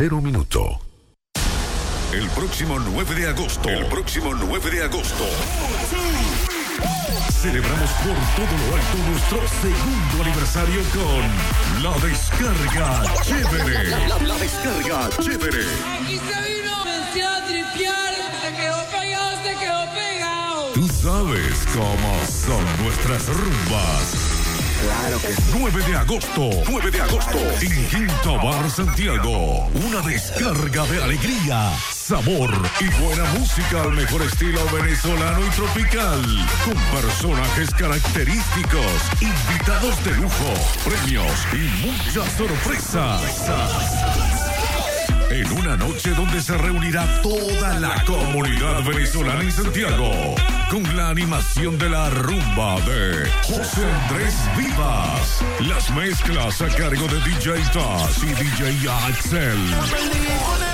[0.00, 0.80] 0 minuto.
[2.10, 3.68] El próximo 9 de agosto.
[3.68, 5.26] El próximo 9 de agosto.
[7.42, 13.90] Celebramos por todo lo alto nuestro segundo aniversario con La Descarga Chévere.
[13.90, 15.66] La, la Descarga Chévere.
[15.92, 20.72] Aquí se vino, venció a tripear, se quedó pegado, se quedó pegado.
[20.72, 24.39] Tú sabes cómo son nuestras rumbas.
[24.98, 25.42] Claro que sí.
[25.56, 29.68] 9 de agosto, 9 de agosto, en Quinta Bar Santiago.
[29.86, 36.22] Una descarga de alegría, sabor y buena música al mejor estilo venezolano y tropical.
[36.64, 44.09] Con personajes característicos, invitados de lujo, premios y muchas sorpresas.
[45.40, 50.34] En una noche donde se reunirá toda la comunidad venezolana en Santiago,
[50.70, 57.20] con la animación de la rumba de José Andrés Vivas, las mezclas a cargo de
[57.20, 60.69] DJ Taz y DJ Axel.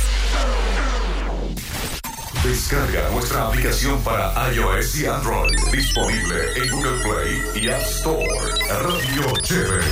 [2.43, 5.55] Descarga nuestra aplicación para iOS y Android.
[5.71, 8.25] Disponible en Google Play y App Store.
[8.67, 9.85] Radio Chévere.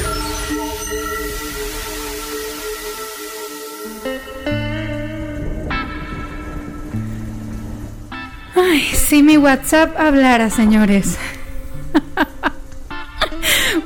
[8.55, 11.19] Ay, si mi WhatsApp hablara, señores.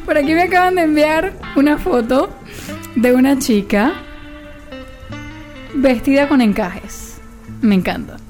[0.05, 2.33] Por aquí me acaban de enviar una foto
[2.95, 3.91] de una chica
[5.75, 7.19] vestida con encajes.
[7.61, 8.22] Me encanta.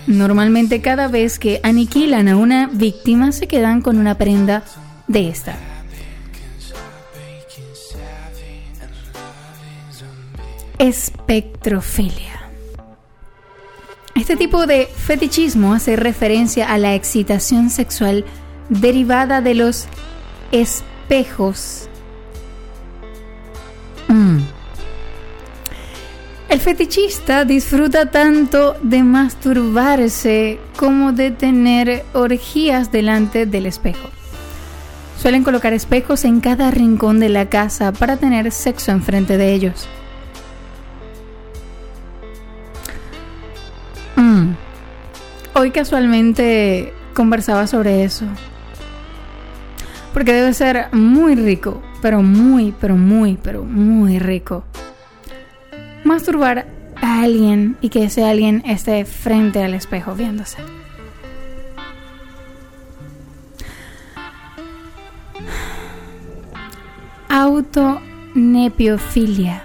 [0.08, 4.64] normalmente cada vez que aniquilan a una víctima se quedan con una prenda
[5.06, 5.56] de esta.
[10.78, 12.50] Espectrofilia.
[14.16, 18.24] Este tipo de fetichismo hace referencia a la excitación sexual
[18.68, 19.86] derivada de los
[20.50, 21.88] espejos.
[24.08, 24.55] Mm.
[26.48, 34.08] El fetichista disfruta tanto de masturbarse como de tener orgías delante del espejo.
[35.18, 39.88] Suelen colocar espejos en cada rincón de la casa para tener sexo enfrente de ellos.
[44.14, 44.52] Mm.
[45.54, 48.24] Hoy casualmente conversaba sobre eso.
[50.14, 54.64] Porque debe ser muy rico, pero muy, pero muy, pero muy rico.
[56.06, 56.66] Masturbar
[57.02, 60.58] a alguien y que ese alguien esté frente al espejo viéndose.
[67.28, 69.64] Autonepiofilia.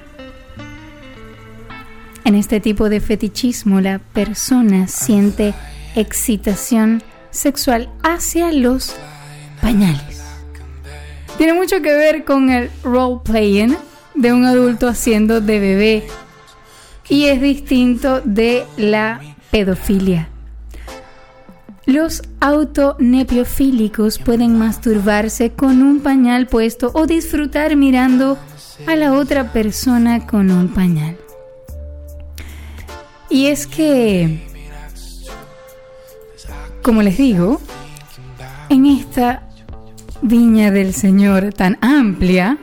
[2.25, 5.53] En este tipo de fetichismo la persona siente
[5.95, 8.95] excitación sexual hacia los
[9.61, 10.23] pañales.
[11.37, 13.77] Tiene mucho que ver con el role-playing
[14.15, 16.03] de un adulto haciendo de bebé
[17.11, 19.19] y es distinto de la
[19.51, 20.29] pedofilia.
[21.85, 28.37] Los autonepiofílicos pueden masturbarse con un pañal puesto o disfrutar mirando
[28.87, 31.17] a la otra persona con un pañal.
[33.29, 34.47] Y es que,
[36.81, 37.59] como les digo,
[38.69, 39.49] en esta
[40.21, 42.57] viña del Señor tan amplia,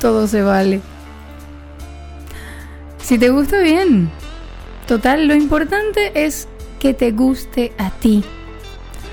[0.00, 0.80] todo se vale.
[3.02, 4.10] Si te gusta bien,
[4.86, 6.48] total, lo importante es
[6.78, 8.24] que te guste a ti.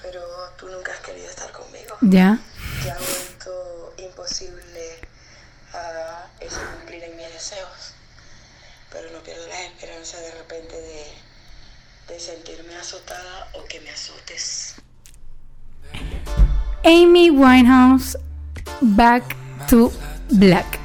[0.02, 0.22] pero
[0.58, 1.98] tú nunca has querido estar conmigo.
[2.02, 2.40] ya.
[2.86, 5.00] Ya ha vuelto imposible
[5.74, 7.94] a eso cumplir en mis deseos,
[8.92, 11.06] pero no pierdo la esperanza de repente de,
[12.14, 14.76] de sentirme azotada o que me azotes.
[16.84, 18.18] Amy Winehouse,
[18.82, 19.36] Back
[19.70, 19.92] to
[20.30, 20.81] Black.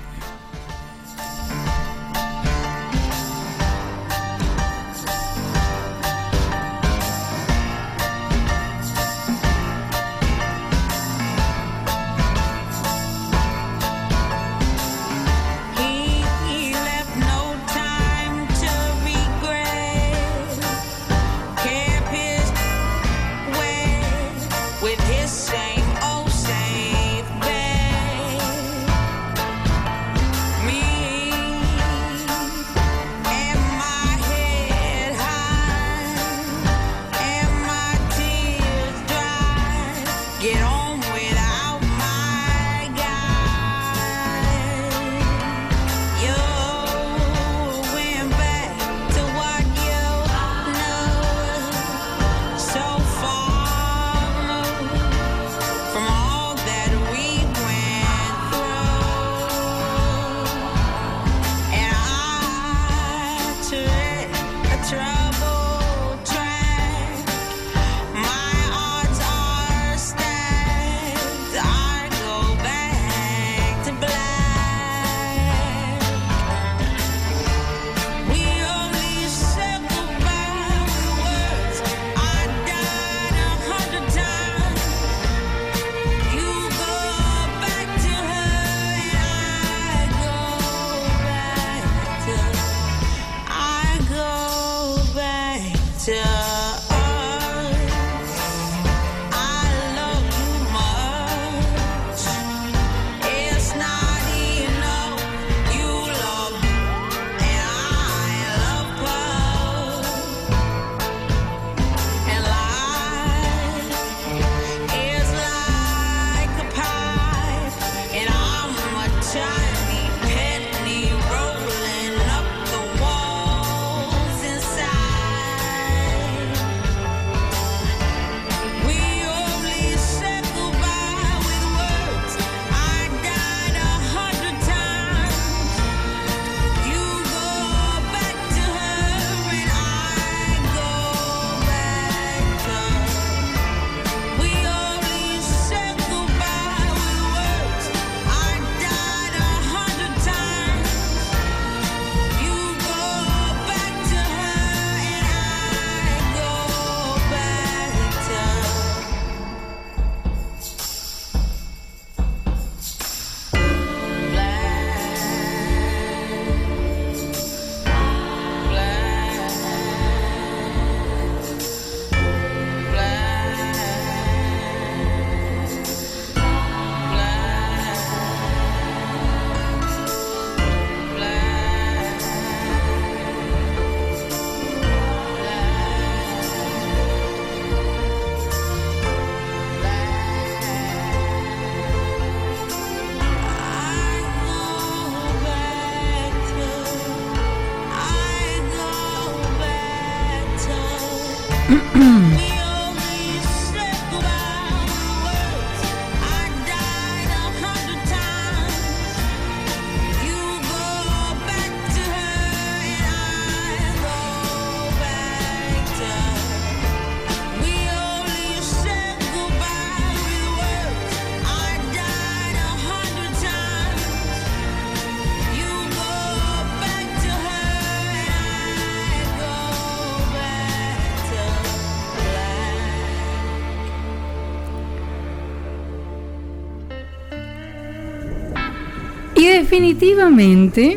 [239.47, 240.97] Definitivamente,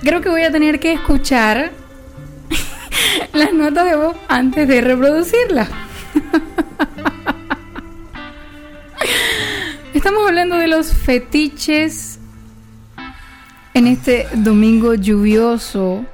[0.00, 1.70] creo que voy a tener que escuchar
[3.34, 5.68] las notas de voz antes de reproducirlas.
[9.92, 12.18] Estamos hablando de los fetiches
[13.74, 16.06] en este domingo lluvioso.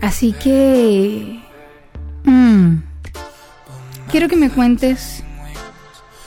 [0.00, 1.42] Así que...
[2.24, 2.76] mm,
[4.10, 5.22] quiero que me cuentes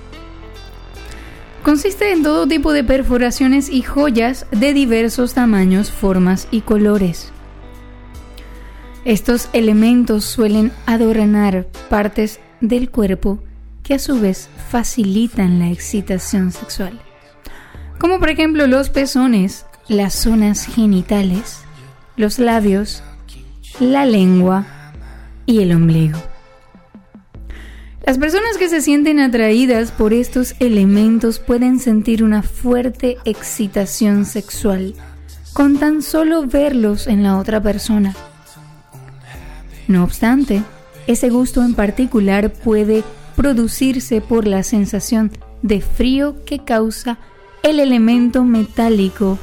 [1.68, 7.34] Consiste en todo tipo de perforaciones y joyas de diversos tamaños, formas y colores.
[9.04, 13.44] Estos elementos suelen adornar partes del cuerpo
[13.84, 17.02] que a su vez facilitan la excitación sexual,
[18.00, 21.60] como por ejemplo los pezones, las zonas genitales,
[22.16, 23.04] los labios,
[23.82, 24.66] la lengua
[25.46, 26.18] y el ombligo.
[28.08, 34.94] Las personas que se sienten atraídas por estos elementos pueden sentir una fuerte excitación sexual
[35.52, 38.16] con tan solo verlos en la otra persona.
[39.90, 40.64] No obstante,
[41.06, 43.04] ese gusto en particular puede
[43.36, 45.30] producirse por la sensación
[45.62, 47.18] de frío que causa
[47.62, 49.38] el elemento metálico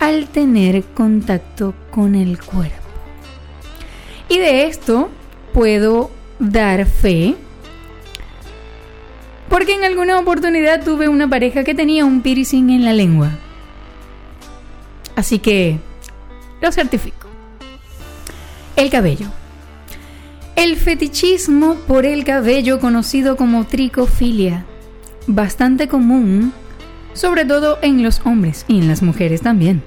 [0.00, 2.74] al tener contacto con el cuerpo.
[4.28, 5.10] Y de esto
[5.52, 6.10] puedo
[6.40, 7.36] dar fe
[9.54, 13.30] porque en alguna oportunidad tuve una pareja que tenía un piercing en la lengua.
[15.14, 15.78] Así que
[16.60, 17.28] lo certifico.
[18.74, 19.28] El cabello.
[20.56, 24.64] El fetichismo por el cabello conocido como tricofilia,
[25.28, 26.52] bastante común,
[27.12, 29.84] sobre todo en los hombres y en las mujeres también.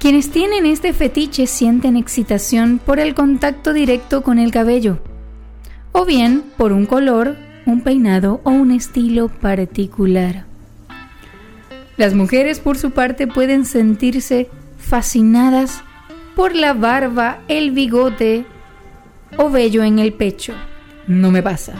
[0.00, 4.98] Quienes tienen este fetiche sienten excitación por el contacto directo con el cabello,
[5.92, 7.36] o bien por un color,
[7.66, 10.44] un peinado o un estilo particular.
[11.96, 14.48] Las mujeres por su parte pueden sentirse
[14.78, 15.82] fascinadas
[16.36, 18.44] por la barba, el bigote
[19.36, 20.54] o vello en el pecho.
[21.08, 21.74] No me pasa.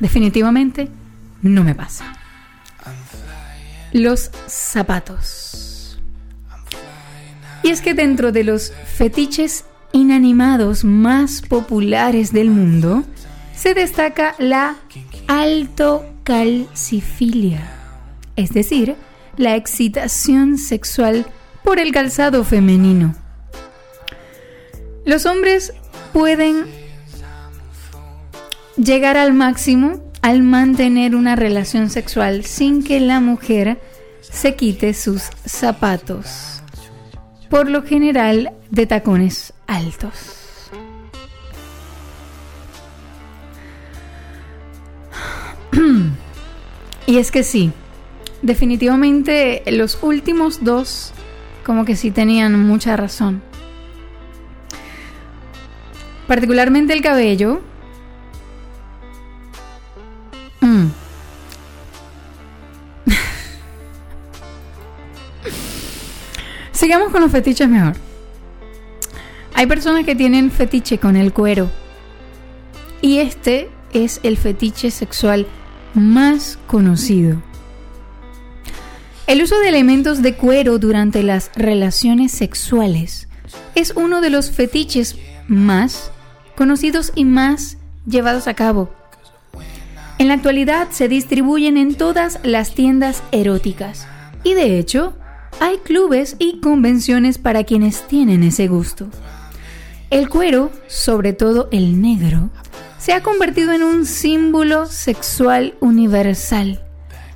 [0.00, 0.88] Definitivamente
[1.42, 2.12] no me pasa.
[3.92, 5.98] Los zapatos.
[7.62, 9.64] Y es que dentro de los fetiches
[9.96, 13.02] inanimados más populares del mundo,
[13.54, 14.76] se destaca la
[15.26, 17.68] altocalcifilia,
[18.36, 18.94] es decir,
[19.36, 21.26] la excitación sexual
[21.64, 23.16] por el calzado femenino.
[25.04, 25.72] Los hombres
[26.12, 26.66] pueden
[28.76, 33.78] llegar al máximo al mantener una relación sexual sin que la mujer
[34.20, 36.62] se quite sus zapatos,
[37.48, 40.70] por lo general de tacones altos.
[47.06, 47.72] y es que sí,
[48.42, 51.12] definitivamente los últimos dos
[51.64, 53.42] como que sí tenían mucha razón.
[56.26, 57.60] Particularmente el cabello.
[60.60, 60.86] Mm.
[66.72, 67.94] Sigamos con los fetiches mejor.
[69.56, 71.70] Hay personas que tienen fetiche con el cuero.
[73.00, 75.46] y este es el fetiche sexual
[75.94, 77.40] más conocido.
[79.26, 83.28] El uso de elementos de cuero durante las relaciones sexuales
[83.74, 85.16] es uno de los fetiches
[85.48, 86.10] más
[86.54, 88.90] conocidos y más llevados a cabo.
[90.18, 94.06] En la actualidad se distribuyen en todas las tiendas eróticas
[94.44, 95.16] y de hecho
[95.60, 99.08] hay clubes y convenciones para quienes tienen ese gusto.
[100.10, 102.50] El cuero, sobre todo el negro,
[102.96, 106.80] se ha convertido en un símbolo sexual universal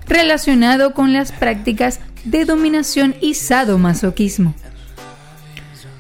[0.07, 4.55] relacionado con las prácticas de dominación y sadomasoquismo.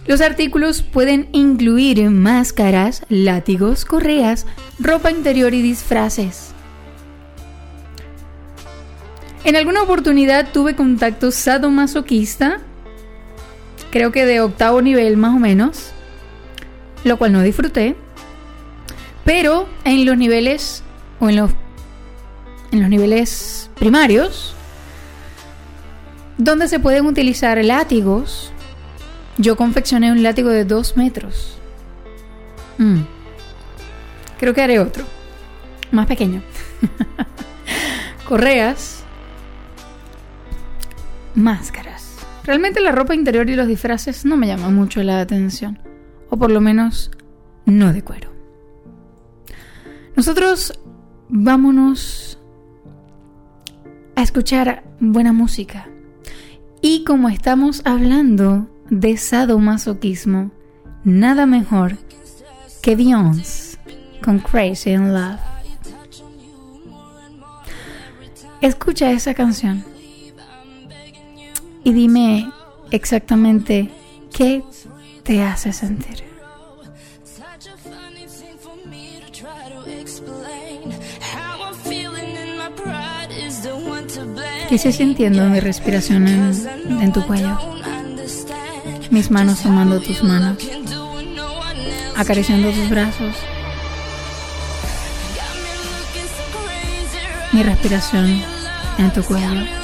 [0.06, 4.46] Los artículos pueden incluir máscaras, látigos, correas,
[4.78, 6.52] ropa interior y disfraces.
[9.44, 12.60] En alguna oportunidad tuve contacto sadomasoquista,
[13.90, 15.92] creo que de octavo nivel más o menos,
[17.04, 17.96] lo cual no disfruté,
[19.24, 20.82] pero en los niveles
[21.20, 21.50] o en los
[22.72, 24.54] en los niveles primarios,
[26.38, 28.52] donde se pueden utilizar látigos.
[29.38, 31.58] Yo confeccioné un látigo de 2 metros.
[32.78, 33.00] Mm.
[34.38, 35.04] Creo que haré otro,
[35.90, 36.42] más pequeño.
[38.28, 39.02] Correas,
[41.34, 42.16] máscaras.
[42.44, 45.78] Realmente la ropa interior y los disfraces no me llaman mucho la atención,
[46.30, 47.10] o por lo menos
[47.66, 48.30] no de cuero.
[50.16, 50.72] Nosotros
[51.28, 52.38] vámonos
[54.16, 55.88] a escuchar buena música.
[56.82, 60.50] Y como estamos hablando de sadomasoquismo,
[61.04, 61.96] nada mejor
[62.82, 63.78] que Beyoncé
[64.22, 65.40] con Crazy in Love.
[68.60, 69.84] Escucha esa canción
[71.82, 72.50] y dime
[72.90, 73.90] exactamente
[74.36, 74.62] qué
[75.30, 76.24] te hace sentir.
[84.68, 87.56] ¿Qué sintiendo mi respiración en, en tu cuello?
[89.12, 90.58] Mis manos tomando tus manos,
[92.16, 93.36] acariciando tus brazos.
[97.52, 98.42] Mi respiración
[98.98, 99.79] en tu cuello.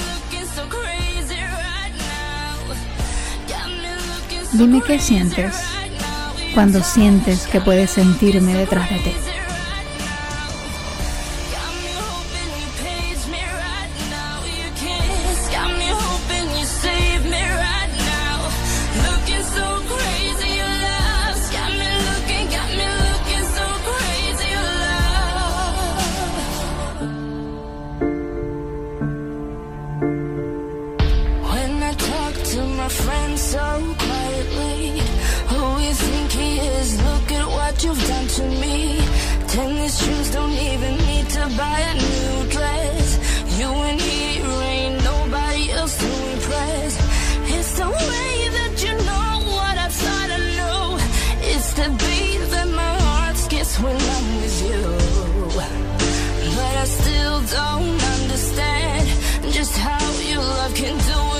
[4.58, 5.54] Dime qué sientes
[6.54, 9.12] cuando sientes que puedes sentirme detrás de ti.
[57.50, 59.06] Don't understand
[59.52, 61.35] just how your love can do what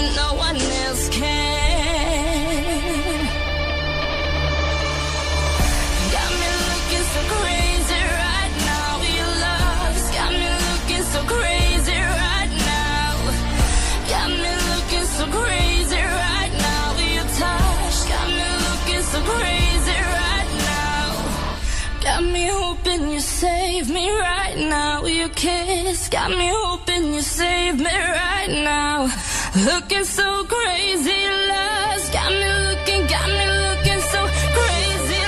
[23.88, 25.04] me right now.
[25.06, 29.08] Your kiss got me hoping you save me right now.
[29.54, 32.12] Looking so crazy, lost.
[32.12, 34.20] Got me looking, got me looking so
[34.56, 35.22] crazy,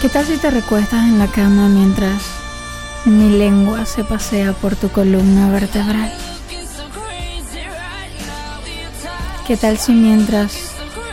[0.00, 2.22] ¿Qué tal si te recuestas en la cama mientras
[3.04, 6.12] mi lengua se pasea por tu columna vertebral?
[9.46, 10.52] ¿Qué tal si mientras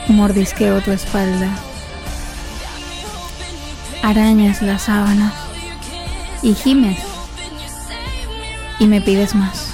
[0.07, 1.49] mordisqueo tu espalda,
[4.03, 5.33] arañas las sábanas.
[6.43, 6.99] Y gimes.
[8.79, 9.69] Y me pides más?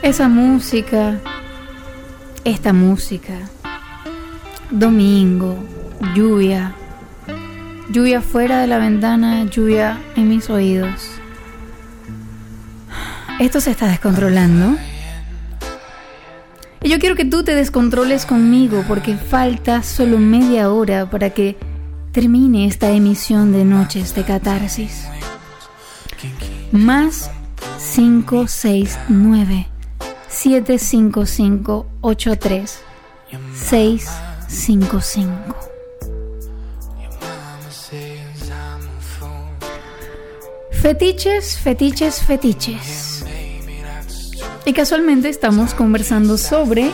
[0.00, 1.20] Esa música,
[2.42, 3.34] esta música,
[4.70, 5.58] domingo,
[6.14, 6.74] lluvia,
[7.90, 11.10] lluvia fuera de la ventana, lluvia en mis oídos.
[13.40, 14.76] Esto se está descontrolando.
[16.82, 21.56] Y yo quiero que tú te descontroles conmigo porque falta solo media hora para que
[22.12, 25.08] termine esta emisión de Noches de Catarsis.
[26.72, 27.30] Más
[27.94, 29.68] 569
[30.28, 32.80] 755 83
[33.54, 35.57] 655.
[40.80, 43.24] Fetiches, fetiches, fetiches.
[44.64, 46.92] Y casualmente estamos conversando sobre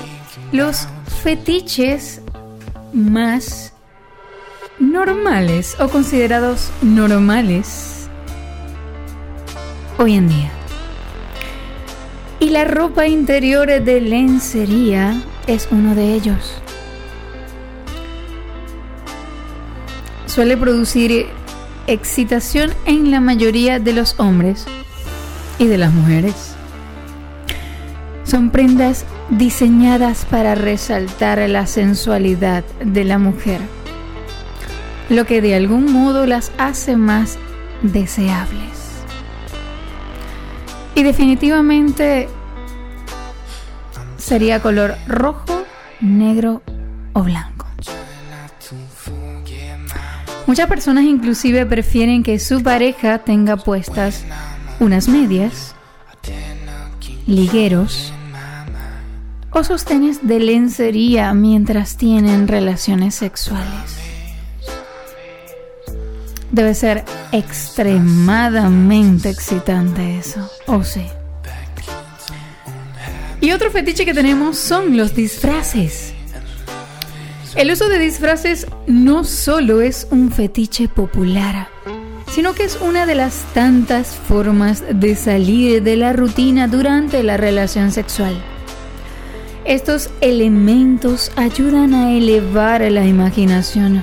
[0.52, 0.88] los
[1.22, 2.22] fetiches
[2.94, 3.74] más
[4.78, 8.08] normales o considerados normales
[9.98, 10.50] hoy en día.
[12.40, 16.54] Y la ropa interior de lencería es uno de ellos.
[20.24, 21.26] Suele producir
[21.86, 24.66] excitación en la mayoría de los hombres
[25.58, 26.54] y de las mujeres.
[28.24, 33.60] Son prendas diseñadas para resaltar la sensualidad de la mujer,
[35.08, 37.38] lo que de algún modo las hace más
[37.82, 38.62] deseables.
[40.94, 42.28] Y definitivamente
[44.16, 45.64] sería color rojo,
[46.00, 46.62] negro
[47.12, 47.53] o blanco.
[50.46, 54.24] Muchas personas inclusive prefieren que su pareja tenga puestas
[54.78, 55.74] unas medias,
[57.26, 58.12] ligueros
[59.50, 63.98] o sostenes de lencería mientras tienen relaciones sexuales.
[66.50, 71.06] Debe ser extremadamente excitante eso, o sí.
[73.40, 76.13] Y otro fetiche que tenemos son los disfraces.
[77.56, 81.68] El uso de disfraces no solo es un fetiche popular,
[82.32, 87.36] sino que es una de las tantas formas de salir de la rutina durante la
[87.36, 88.34] relación sexual.
[89.64, 94.02] Estos elementos ayudan a elevar la imaginación.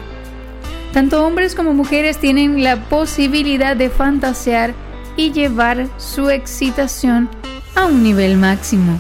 [0.94, 4.74] Tanto hombres como mujeres tienen la posibilidad de fantasear
[5.18, 7.30] y llevar su excitación
[7.76, 8.98] a un nivel máximo.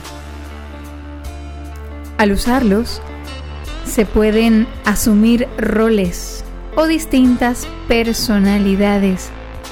[2.17, 3.01] Al usarlos,
[3.85, 6.43] se pueden asumir roles
[6.75, 9.29] o distintas personalidades,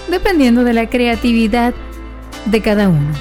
[0.10, 1.74] dependiendo de la creatividad
[2.46, 3.12] de cada uno.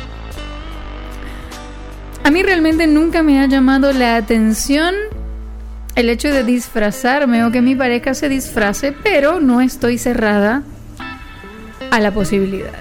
[2.24, 4.94] A mí realmente nunca me ha llamado la atención
[5.94, 10.62] el hecho de disfrazarme o que mi pareja se disfrace, pero no estoy cerrada
[11.90, 12.72] a la posibilidad.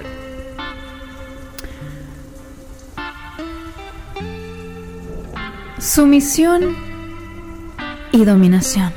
[5.80, 6.87] Sumisión
[8.18, 8.92] y dominación.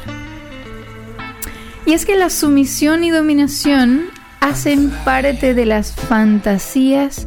[1.86, 4.06] Y es que la sumisión y dominación
[4.40, 7.26] hacen parte de las fantasías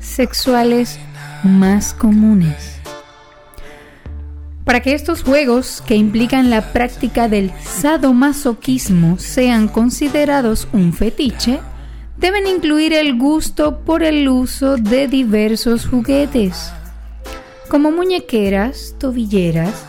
[0.00, 0.98] sexuales
[1.44, 2.80] más comunes.
[4.64, 11.60] Para que estos juegos que implican la práctica del sadomasoquismo sean considerados un fetiche,
[12.18, 16.70] deben incluir el gusto por el uso de diversos juguetes,
[17.70, 19.86] como muñequeras, tobilleras,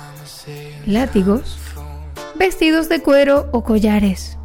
[0.90, 1.58] látigos,
[2.36, 4.38] vestidos de cuero o collares.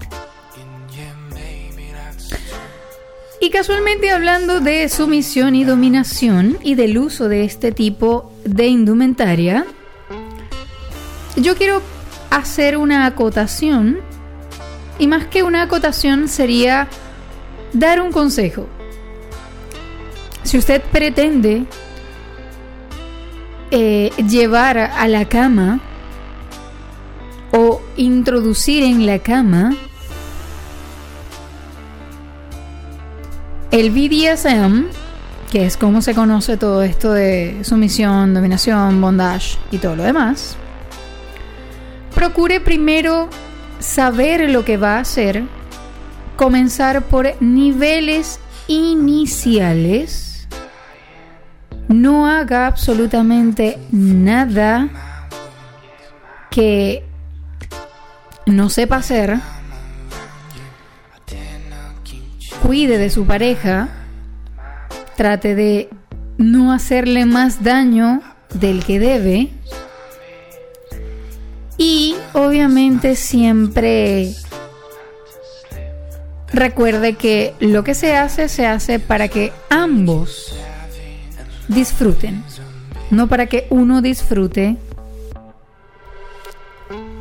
[3.41, 9.67] Y casualmente hablando de sumisión y dominación y del uso de este tipo de indumentaria,
[11.37, 11.83] yo quiero
[12.31, 13.99] hacer una acotación
[14.99, 16.89] y más que una acotación sería
[17.73, 18.67] dar un consejo.
[20.43, 21.65] Si usted pretende
[23.71, 25.81] eh, llevar a la cama
[27.57, 29.75] o introducir en la cama
[33.71, 34.87] el BDSM,
[35.53, 40.57] que es como se conoce todo esto de sumisión, dominación, bondage y todo lo demás,
[42.13, 43.29] procure primero
[43.79, 45.45] saber lo que va a hacer,
[46.37, 50.49] comenzar por niveles iniciales,
[51.87, 54.89] no haga absolutamente nada
[56.51, 57.05] que
[58.47, 59.39] no sepa hacer,
[62.63, 63.89] cuide de su pareja,
[65.17, 65.89] trate de
[66.39, 68.23] no hacerle más daño
[68.55, 69.51] del que debe
[71.77, 74.35] y obviamente siempre
[76.53, 80.57] recuerde que lo que se hace se hace para que ambos
[81.69, 82.45] disfruten,
[83.11, 84.77] no para que uno disfrute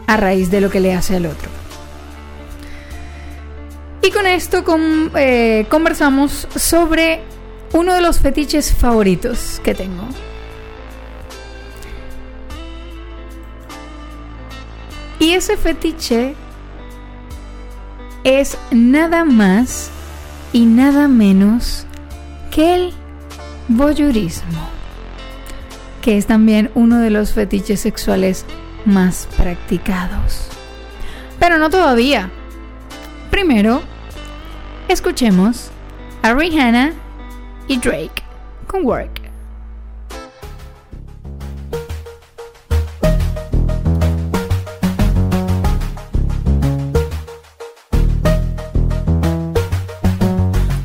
[0.07, 1.49] a raíz de lo que le hace al otro.
[4.01, 4.63] Y con esto
[5.15, 7.21] eh, conversamos sobre
[7.71, 10.03] uno de los fetiches favoritos que tengo.
[15.19, 16.35] Y ese fetiche
[18.25, 19.89] es nada más
[20.51, 21.85] y nada menos
[22.51, 22.93] que el
[23.69, 24.69] voyeurismo,
[26.01, 28.45] que es también uno de los fetiches sexuales
[28.85, 30.47] más practicados.
[31.39, 32.29] Pero no todavía.
[33.29, 33.81] Primero,
[34.87, 35.71] escuchemos
[36.21, 36.93] a Rihanna
[37.67, 38.23] y Drake
[38.67, 39.21] con Work.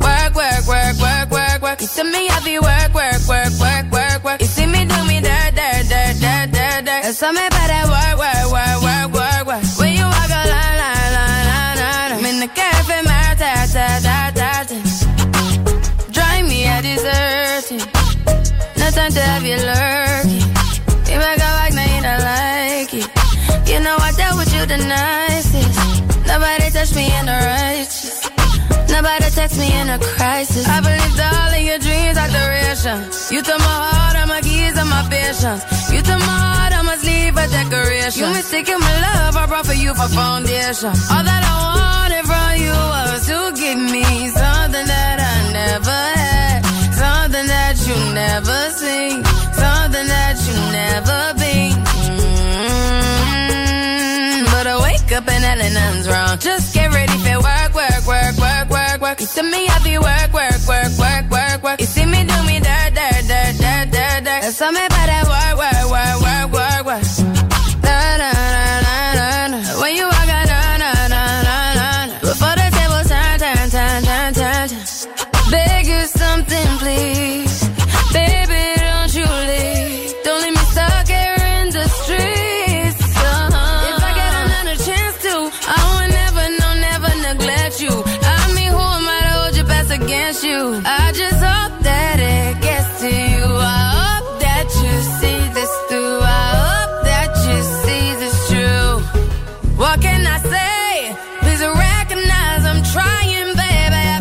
[0.01, 1.81] Work, work, work, work, work,
[19.09, 20.44] Time to have you lurking.
[21.09, 23.09] You make a like, now you don't like it.
[23.64, 25.80] You know I dealt with you the nicest.
[26.28, 28.28] Nobody touched me in the righteous.
[28.93, 30.68] Nobody text me in a crisis.
[30.68, 33.01] I believed all of your dreams are duration.
[33.32, 35.64] You took my heart, all my keys, and my patience.
[35.89, 38.28] You took my heart, I must leave a decoration.
[38.28, 40.93] You mistaken my love, I brought for you for foundation.
[41.09, 44.05] All that I wanted from you was to give me
[44.36, 46.60] something that I never had,
[47.03, 49.25] something that you never seen,
[49.62, 51.77] something that you never been.
[53.19, 56.39] Mm, But I wake up and hell nothing's wrong.
[56.39, 59.20] Just get ready for work, work, work, work, work, work.
[59.20, 61.81] You see me happy work, work, work, work, work, work.
[61.81, 64.43] You see me do me dirt, dirt, dirt, dirt, dirt, dirt.
[64.53, 67.48] Some me better work, work, work, work, work, work.
[90.43, 90.81] You?
[90.85, 93.44] I just hope that it gets to you.
[93.47, 96.19] I hope that you see this through.
[96.20, 98.90] I hope that you see this true.
[99.77, 101.16] What can I say?
[101.43, 104.02] Please recognize I'm trying, baby.
[104.05, 104.19] I.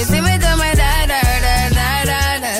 [0.00, 2.50] It's me, me my da, da, da, da, da.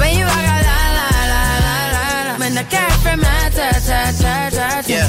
[0.00, 2.38] When you la, la, la, la, la.
[2.38, 2.64] When the
[3.02, 4.82] from ta, ta, ta, ta, ta.
[4.86, 5.08] Yeah,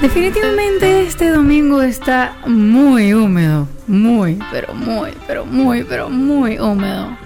[0.00, 7.18] Definitivamente este domingo está muy húmedo, muy, pero muy, pero muy, pero muy húmedo.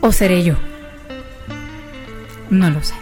[0.00, 0.54] ¿O seré yo?
[2.50, 2.94] No lo sé.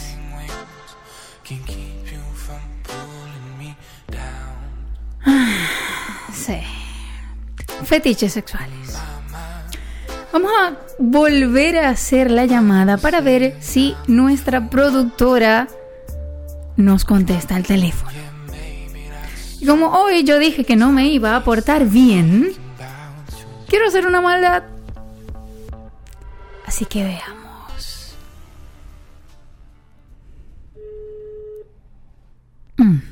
[6.34, 6.58] Sí.
[7.84, 8.98] Fetiches sexuales.
[10.32, 15.68] Vamos a volver a hacer la llamada para ver si nuestra productora
[16.78, 18.12] nos contesta al teléfono.
[19.60, 22.54] Y como hoy yo dije que no me iba a portar bien,
[23.68, 24.64] quiero hacer una maldad.
[26.66, 28.16] Así que veamos.
[32.78, 33.11] Mm.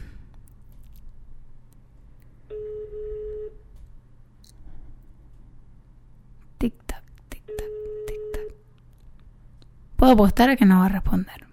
[10.12, 11.46] Apostar a que no va a responder.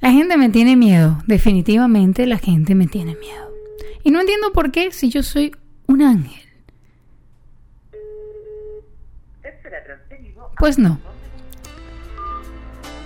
[0.00, 3.50] La gente me tiene miedo, definitivamente la gente me tiene miedo.
[4.04, 5.54] Y no entiendo por qué si yo soy
[5.86, 6.42] un ángel.
[10.58, 10.98] Pues no.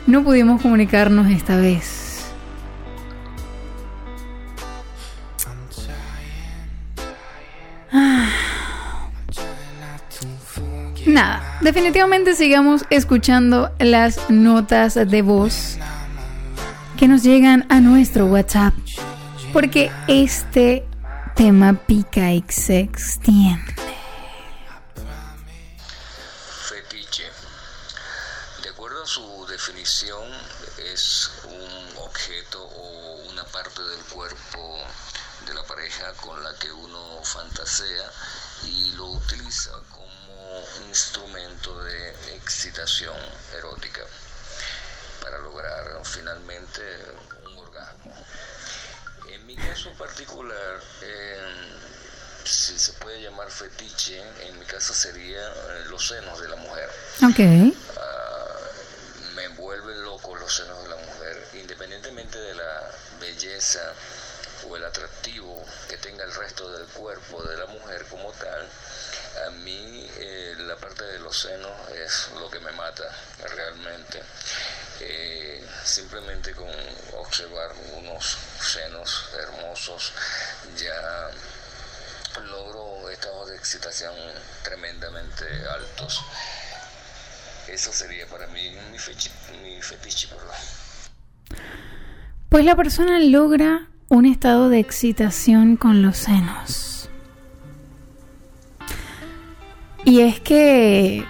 [0.06, 1.99] No pudimos comunicarnos esta vez.
[11.72, 15.76] Definitivamente sigamos escuchando las notas de voz
[16.98, 18.74] que nos llegan a nuestro WhatsApp,
[19.52, 20.84] porque este
[21.36, 23.72] tema pica y se extiende.
[26.68, 27.30] Fetiche.
[28.64, 30.28] De acuerdo a su definición,
[30.92, 34.76] es un objeto o una parte del cuerpo
[35.46, 38.10] de la pareja con la que uno fantasea
[38.64, 39.70] y lo utiliza
[41.68, 43.14] de excitación
[43.54, 44.00] erótica
[45.20, 46.80] para lograr finalmente
[47.44, 48.14] un orgasmo.
[49.28, 51.38] En mi caso particular, eh,
[52.44, 56.88] si se puede llamar fetiche, en mi caso sería eh, los senos de la mujer.
[57.24, 57.74] Ok.
[57.98, 58.56] Ah,
[59.34, 63.92] me vuelven loco los senos de la mujer, independientemente de la belleza
[64.66, 68.66] o el atractivo que tenga el resto del cuerpo de la mujer como tal.
[69.46, 73.04] A mí eh, la parte de los senos es lo que me mata
[73.56, 74.22] realmente.
[75.00, 76.68] Eh, simplemente con
[77.16, 80.12] observar unos senos hermosos
[80.76, 81.30] ya
[82.44, 84.14] logro estados de excitación
[84.62, 85.44] tremendamente
[85.74, 86.22] altos.
[87.68, 89.30] Eso sería para mí mi, fechi-
[89.62, 90.54] mi fetiche, perdón.
[92.48, 96.89] Pues la persona logra un estado de excitación con los senos.
[100.04, 101.24] Y es que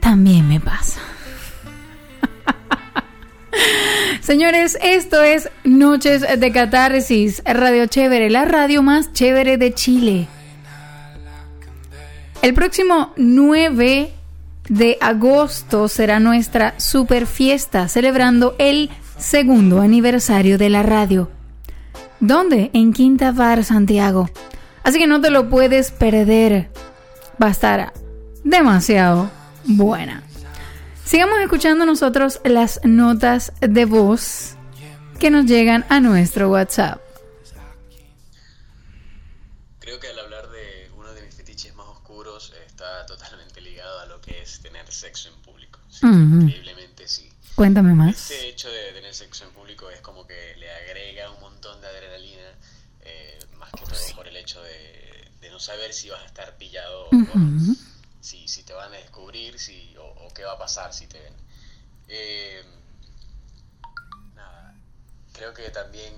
[0.00, 1.00] también me pasa.
[4.20, 10.28] Señores, esto es Noches de Catarsis, Radio Chévere, la radio más chévere de Chile.
[12.40, 14.12] El próximo 9
[14.68, 21.30] de agosto será nuestra super fiesta celebrando el segundo aniversario de la radio.
[22.20, 22.70] ¿Dónde?
[22.72, 24.30] En Quinta Bar, Santiago.
[24.82, 26.70] Así que no te lo puedes perder.
[27.42, 27.92] Va a estar
[28.44, 29.30] demasiado
[29.64, 30.22] buena.
[31.04, 34.56] Sigamos escuchando nosotros las notas de voz
[35.18, 37.00] que nos llegan a nuestro WhatsApp.
[39.80, 44.06] Creo que al hablar de uno de mis fetiches más oscuros está totalmente ligado a
[44.06, 45.80] lo que es tener sexo en público.
[45.88, 46.06] Sí.
[46.06, 47.32] Increíblemente sí.
[47.54, 48.30] Cuéntame más.
[48.30, 51.86] Este hecho de tener sexo en público es como que le agrega un montón de
[51.88, 52.54] adrenalina,
[53.00, 56.56] eh, más que todo por el hecho de, de no saber si vas a estar
[56.56, 57.10] pillado o
[58.20, 61.18] si, si te van a descubrir si, o, o qué va a pasar si te
[61.20, 61.34] ven.
[62.08, 62.62] Eh,
[64.34, 64.74] nada,
[65.32, 66.14] creo que también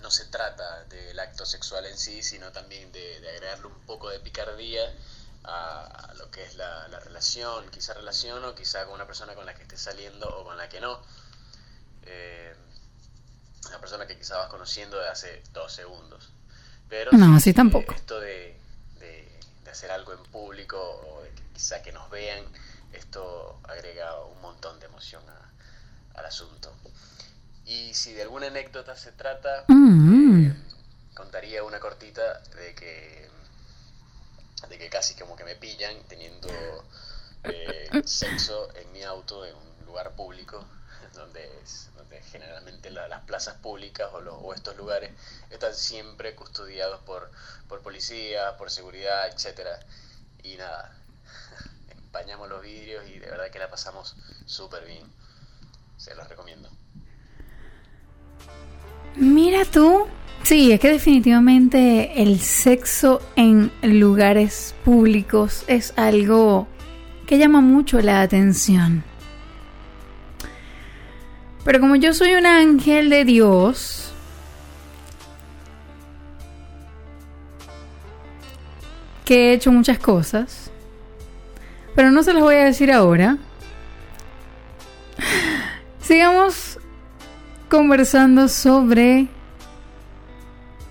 [0.00, 4.08] no se trata del acto sexual en sí, sino también de, de agregarle un poco
[4.10, 4.82] de picardía
[5.44, 9.34] a, a lo que es la, la relación, quizá relación o quizá con una persona
[9.34, 11.00] con la que estés saliendo o con la que no.
[12.04, 12.54] Eh,
[13.68, 16.30] una persona que quizá vas conociendo de hace dos segundos.
[16.88, 17.94] Pero No, sí, así eh, tampoco.
[17.94, 18.60] esto de
[19.72, 21.22] hacer algo en público o
[21.52, 22.44] quizá que nos vean,
[22.92, 26.72] esto agrega un montón de emoción a- al asunto.
[27.64, 30.50] Y si de alguna anécdota se trata, Mm.
[31.14, 33.30] contaría una cortita de que
[34.68, 36.48] de que casi como que me pillan teniendo
[37.44, 40.64] eh, sexo en mi auto en un lugar público
[41.14, 45.10] donde, es- donde generalmente la- las plazas públicas o, los- o estos lugares
[45.50, 47.30] están siempre custodiados por,
[47.68, 49.78] por policía, por seguridad, etcétera
[50.42, 50.92] y nada
[51.90, 54.16] empañamos los vidrios y de verdad que la pasamos
[54.46, 55.04] súper bien
[55.96, 56.68] se los recomiendo
[59.16, 60.06] Mira tú.
[60.42, 66.66] Sí, es que definitivamente el sexo en lugares públicos es algo
[67.26, 69.04] que llama mucho la atención.
[71.64, 74.12] Pero como yo soy un ángel de Dios,
[79.24, 80.70] que he hecho muchas cosas,
[81.94, 83.38] pero no se las voy a decir ahora.
[86.00, 86.78] Sigamos
[87.68, 89.28] conversando sobre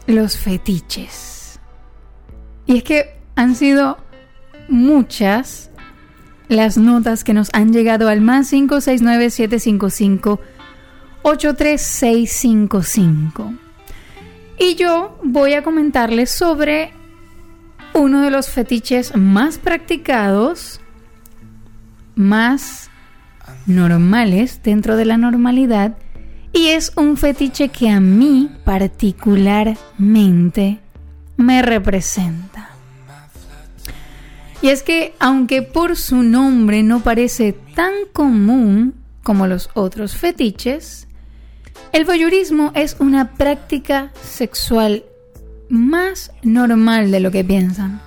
[0.07, 1.60] los fetiches.
[2.65, 3.98] Y es que han sido
[4.69, 5.69] muchas
[6.48, 8.53] las notas que nos han llegado al más
[11.23, 13.57] 569-755-83655.
[14.60, 16.91] Y yo voy a comentarles sobre
[17.93, 20.81] uno de los fetiches más practicados
[22.15, 22.89] más
[23.65, 25.98] normales dentro de la normalidad
[26.53, 30.80] y es un fetiche que a mí particularmente
[31.38, 32.69] me representa.
[34.61, 38.93] Y es que aunque por su nombre no parece tan común
[39.23, 41.07] como los otros fetiches,
[41.93, 45.03] el voyeurismo es una práctica sexual
[45.69, 48.01] más normal de lo que piensan.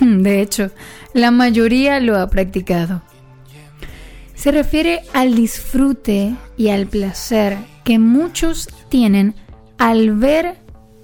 [0.00, 0.70] De hecho,
[1.12, 3.02] la mayoría lo ha practicado.
[4.34, 9.34] Se refiere al disfrute y al placer que muchos tienen
[9.78, 10.56] al ver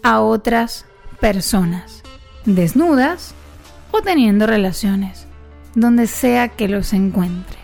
[0.02, 0.86] a otras
[1.20, 2.02] personas,
[2.44, 3.34] desnudas
[3.92, 5.26] o teniendo relaciones,
[5.74, 7.59] donde sea que los encuentre.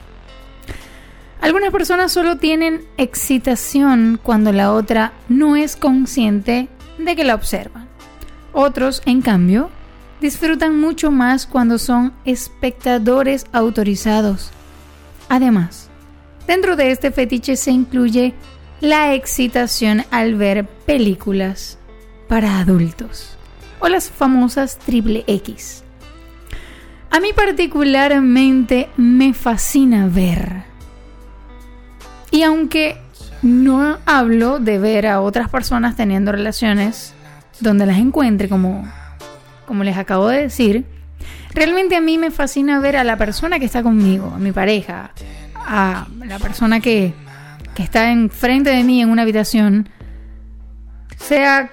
[1.47, 6.69] Algunas personas solo tienen excitación cuando la otra no es consciente
[6.99, 7.87] de que la observan.
[8.53, 9.71] Otros, en cambio,
[10.21, 14.51] disfrutan mucho más cuando son espectadores autorizados.
[15.29, 15.89] Además,
[16.49, 18.35] dentro de este fetiche se incluye
[18.81, 21.79] la excitación al ver películas
[22.27, 23.39] para adultos
[23.79, 25.85] o las famosas triple X.
[27.13, 30.76] A mí particularmente me fascina ver.
[32.31, 32.99] Y aunque
[33.43, 37.15] no hablo de ver a otras personas teniendo relaciones
[37.61, 38.87] donde las encuentre como
[39.67, 40.87] como les acabo de decir,
[41.53, 45.11] realmente a mí me fascina ver a la persona que está conmigo, a mi pareja,
[45.55, 47.13] a la persona que,
[47.75, 49.89] que está enfrente de mí en una habitación,
[51.19, 51.71] sea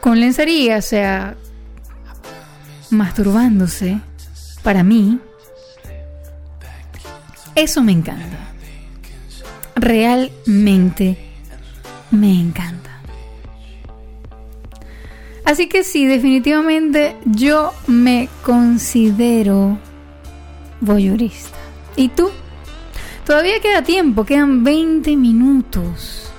[0.00, 1.34] con lencería, sea
[2.90, 4.00] masturbándose,
[4.62, 5.18] para mí,
[7.62, 8.38] eso me encanta.
[9.76, 11.16] Realmente
[12.10, 12.90] me encanta.
[15.44, 19.78] Así que sí, definitivamente yo me considero
[20.80, 21.58] voyeurista.
[21.96, 22.30] ¿Y tú?
[23.26, 26.30] Todavía queda tiempo, quedan 20 minutos.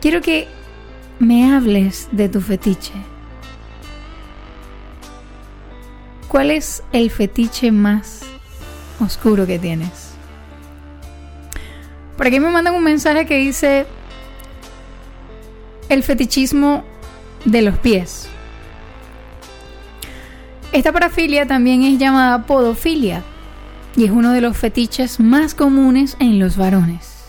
[0.00, 0.48] Quiero que
[1.18, 2.92] me hables de tu fetiche.
[6.28, 8.17] ¿Cuál es el fetiche más
[9.00, 10.12] oscuro que tienes?
[12.16, 13.86] Por aquí me mandan un mensaje que dice
[15.88, 16.84] el fetichismo
[17.44, 18.28] de los pies.
[20.72, 23.22] Esta parafilia también es llamada podofilia
[23.96, 27.24] y es uno de los fetiches más comunes en los varones.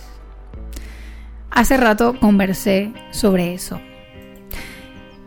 [1.49, 3.79] Hace rato conversé sobre eso.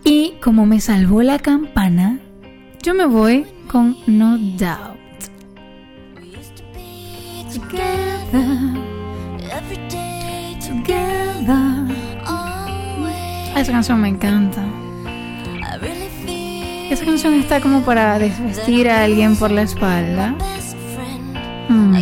[0.05, 2.19] Y como me salvó la campana,
[2.83, 4.92] yo me voy con No Doubt.
[13.57, 14.65] Esa canción me encanta.
[16.91, 20.35] Esa canción está como para desvestir a alguien por la espalda.
[21.69, 21.97] Mm.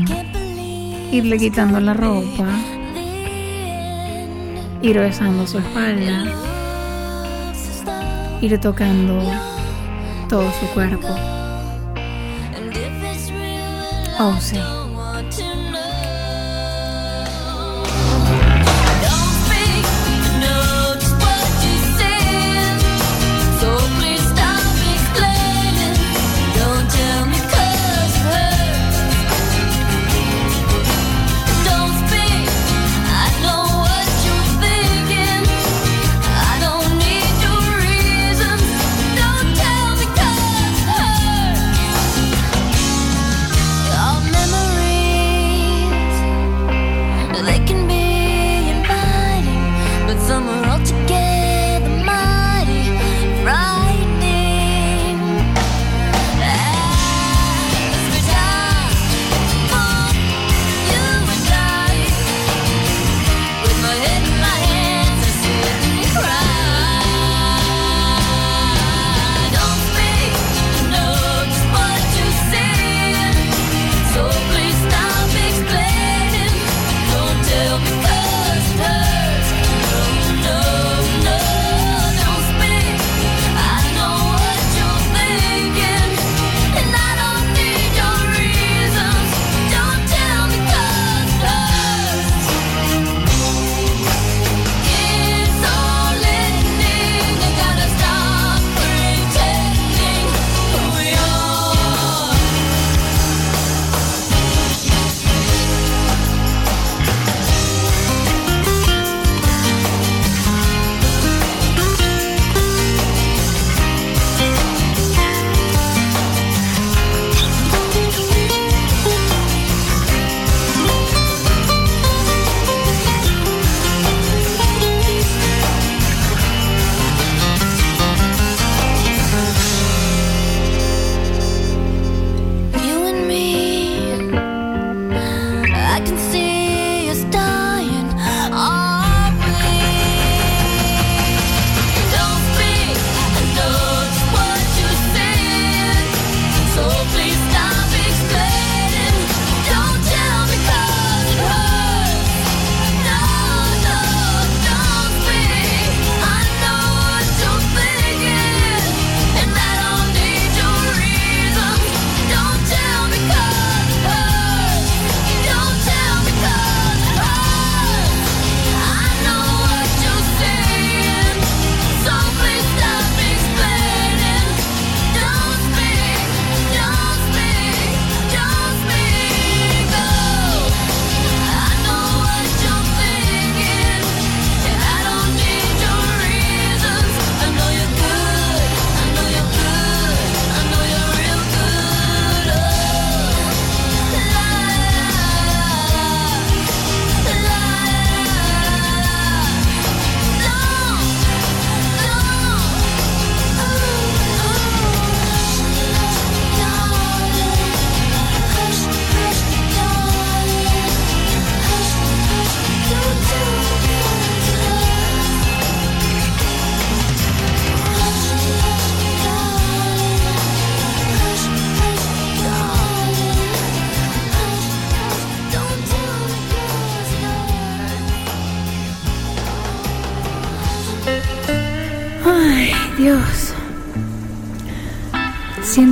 [1.13, 2.47] Irle quitando la ropa.
[4.83, 6.25] Ir besando su espalda.
[8.41, 9.23] Ir tocando
[10.29, 11.09] todo su cuerpo.
[14.19, 14.57] Oh, sí.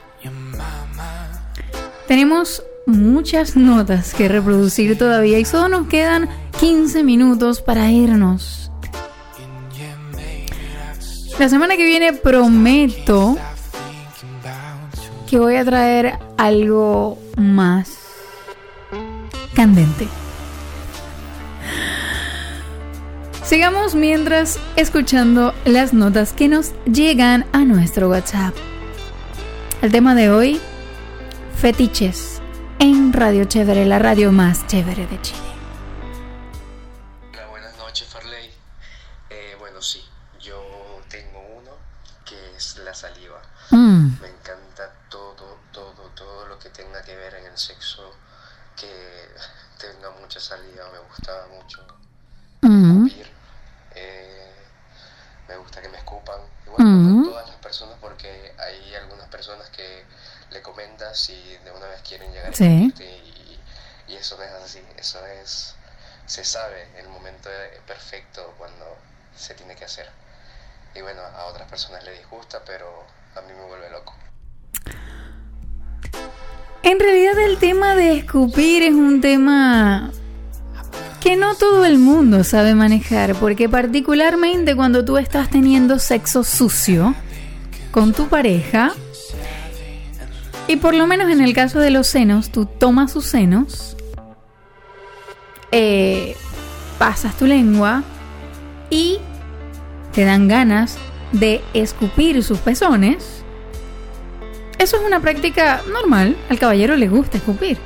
[2.07, 6.29] Tenemos muchas notas que reproducir todavía y solo nos quedan
[6.61, 8.71] 15 minutos para irnos.
[11.39, 13.37] La semana que viene prometo
[15.29, 17.99] que voy a traer algo más
[19.55, 20.07] candente.
[23.45, 28.55] Sigamos mientras escuchando las notas que nos llegan a nuestro WhatsApp.
[29.83, 30.61] El tema de hoy,
[31.57, 32.41] fetiches
[32.79, 35.41] en Radio Chévere, la radio más chévere de Chile.
[37.33, 38.51] Hola, buenas noches, Farley.
[39.31, 40.03] Eh, bueno, sí,
[40.41, 41.73] yo tengo uno
[42.25, 43.43] que es la saliva.
[43.71, 44.21] Mm.
[44.23, 48.11] Me encanta todo, todo, todo lo que tenga que ver en el sexo,
[48.75, 48.89] que
[49.79, 51.87] tenga mucha saliva, me gusta mucho.
[52.63, 53.09] Mm.
[53.97, 54.53] Eh,
[55.47, 56.41] me gusta que me escupan.
[56.67, 57.23] Igual no Mm.
[57.23, 60.05] con todas las personas porque hay algunas personas que
[60.77, 62.65] le comentas y de una vez quieren llegar a Sí.
[62.65, 63.05] escupirte
[64.09, 64.81] y, y eso no es así.
[64.99, 65.75] Eso es,
[66.27, 67.49] se sabe el momento
[67.87, 68.85] perfecto cuando
[69.37, 70.09] se tiene que hacer.
[70.95, 72.87] Y bueno, a otras personas le disgusta, pero
[73.37, 74.15] a mí me vuelve loco.
[76.83, 80.11] En realidad el tema de escupir es un tema
[81.21, 87.15] que no todo el mundo sabe manejar, porque particularmente cuando tú estás teniendo sexo sucio
[87.91, 88.93] con tu pareja,
[90.67, 93.97] y por lo menos en el caso de los senos, tú tomas sus senos,
[95.73, 96.37] eh,
[96.99, 98.03] pasas tu lengua
[98.91, 99.19] y
[100.13, 100.97] te dan ganas
[101.33, 103.43] de escupir sus pezones.
[104.79, 106.37] Eso es una práctica normal.
[106.49, 107.79] Al caballero le gusta escupir.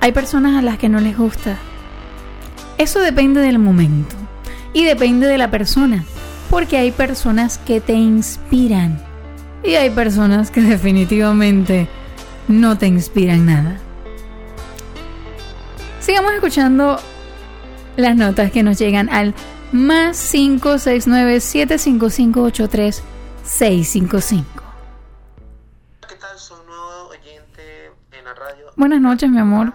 [0.00, 1.56] Hay personas a las que no les gusta.
[2.76, 4.14] Eso depende del momento.
[4.72, 6.04] Y depende de la persona.
[6.50, 9.07] Porque hay personas que te inspiran.
[9.68, 11.88] Y hay personas que definitivamente
[12.48, 13.76] no te inspiran nada.
[16.00, 16.98] Sigamos escuchando
[17.96, 19.34] las notas que nos llegan al
[19.72, 24.62] más 569 755 83655
[26.08, 26.38] ¿Qué tal?
[26.38, 28.72] Soy un nuevo oyente en la radio.
[28.76, 29.74] Buenas noches, mi amor.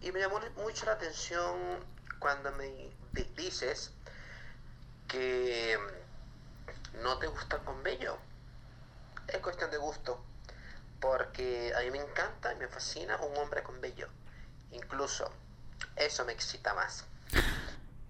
[0.00, 1.50] Y me llamó mucho la atención
[2.18, 2.64] cuando me
[3.12, 3.92] di- dices
[5.06, 5.76] que
[7.04, 8.16] no te gusta con bello.
[9.32, 10.22] Es cuestión de gusto.
[11.00, 14.08] Porque a mí me encanta y me fascina un hombre con bello.
[14.70, 15.30] Incluso
[15.96, 17.04] eso me excita más.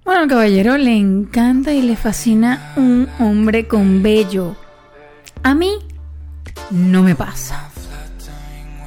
[0.05, 4.57] Bueno, al caballero le encanta y le fascina un hombre con vello.
[5.43, 5.79] A mí
[6.71, 7.71] no me pasa.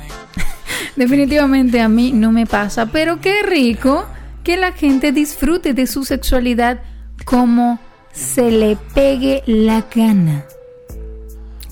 [0.95, 4.06] Definitivamente a mí no me pasa, pero qué rico
[4.44, 6.82] que la gente disfrute de su sexualidad
[7.24, 7.80] como
[8.12, 10.45] se le pegue la gana,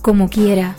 [0.04, 0.76] como quiera.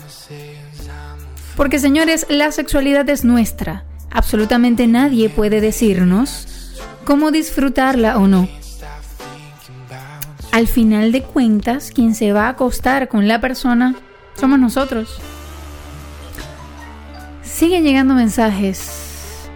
[1.57, 3.83] Porque señores, la sexualidad es nuestra.
[4.11, 6.47] Absolutamente nadie puede decirnos
[7.03, 8.47] cómo disfrutarla o no.
[10.53, 13.95] Al final de cuentas, quien se va a acostar con la persona
[14.39, 15.19] somos nosotros.
[17.43, 19.49] Siguen llegando mensajes.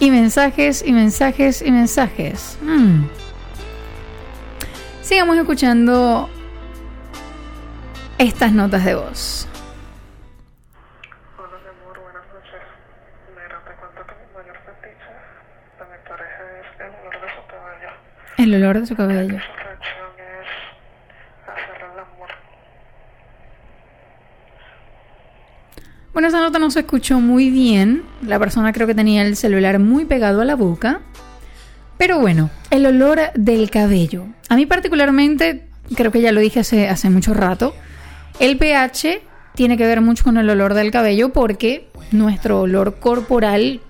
[0.00, 2.56] Y mensajes, y mensajes, y mensajes.
[2.62, 3.04] Mm.
[5.02, 6.30] Sigamos escuchando
[8.20, 9.48] estas notas de voz.
[18.36, 19.38] El olor de su cabello.
[26.12, 28.02] Bueno, esa nota no se escuchó muy bien.
[28.26, 31.00] La persona creo que tenía el celular muy pegado a la boca.
[31.96, 34.26] Pero bueno, el olor del cabello.
[34.50, 37.74] A mí particularmente, creo que ya lo dije hace, hace mucho rato,
[38.40, 39.22] el pH
[39.54, 43.80] tiene que ver mucho con el olor del cabello porque nuestro olor corporal,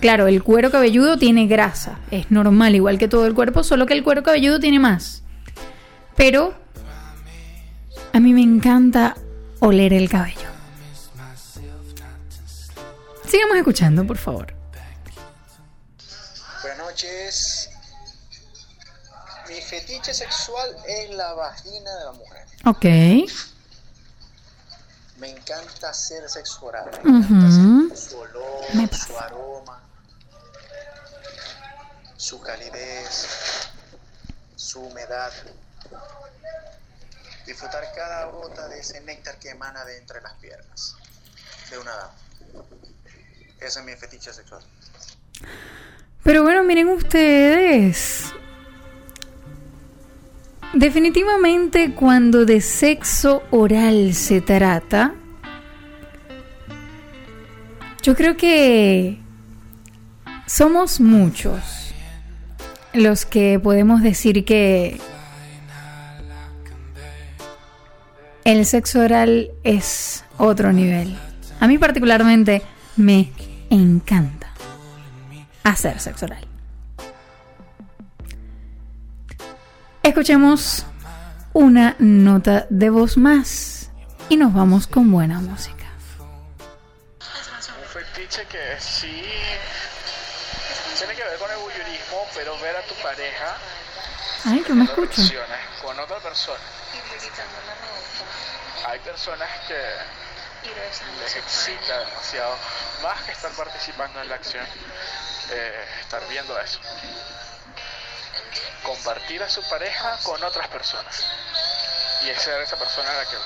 [0.00, 3.94] claro, el cuero cabelludo tiene grasa, es normal, igual que todo el cuerpo, solo que
[3.94, 5.22] el cuero cabelludo tiene más.
[6.16, 6.54] Pero
[8.12, 9.16] a mí me encanta
[9.60, 10.50] oler el cabello.
[13.26, 14.52] Sigamos escuchando, por favor.
[16.62, 17.70] Buenas noches.
[19.48, 22.46] Mi fetiche sexual es la vagina de la mujer.
[22.66, 23.51] Ok.
[25.22, 26.90] Me encanta hacer sexo oral.
[27.04, 27.96] Ujú.
[27.96, 29.80] Su olor, Me su aroma,
[32.16, 33.68] su calidez,
[34.56, 35.32] su humedad.
[37.46, 40.96] Disfrutar cada gota de ese néctar que emana de entre las piernas
[41.70, 42.14] de una dama.
[43.60, 44.64] Ese es mi fetiche sexual.
[46.24, 48.24] Pero bueno, miren ustedes.
[50.74, 55.14] Definitivamente cuando de sexo oral se trata,
[58.02, 59.18] yo creo que
[60.46, 61.92] somos muchos
[62.94, 64.98] los que podemos decir que
[68.44, 71.14] el sexo oral es otro nivel.
[71.60, 72.62] A mí particularmente
[72.96, 73.30] me
[73.68, 74.48] encanta
[75.64, 76.51] hacer sexo oral.
[80.02, 80.84] Escuchemos
[81.52, 83.90] una nota de voz más
[84.28, 85.84] y nos vamos con buena música.
[87.20, 89.24] Un fetiche que sí
[90.98, 93.56] tiene que ver con el voyeurismo, pero ver a tu pareja
[94.44, 95.22] Ay, yo me escucho.
[95.82, 96.58] con otra persona.
[98.88, 99.80] Hay personas que
[101.22, 102.56] les excita demasiado,
[103.04, 104.66] más que estar participando en la acción,
[105.50, 106.80] eh, estar viendo eso.
[108.82, 111.24] Compartir a su pareja con otras personas.
[112.24, 113.42] Y es ser esa persona a la que ve.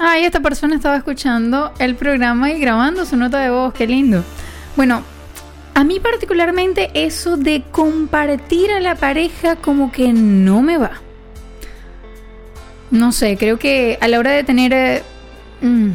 [0.00, 4.24] Ay, esta persona estaba escuchando el programa y grabando su nota de voz, qué lindo.
[4.76, 5.02] Bueno,
[5.74, 11.00] a mí particularmente eso de compartir a la pareja como que no me va.
[12.90, 15.02] No sé, creo que a la hora de tener, eh,
[15.60, 15.90] mm,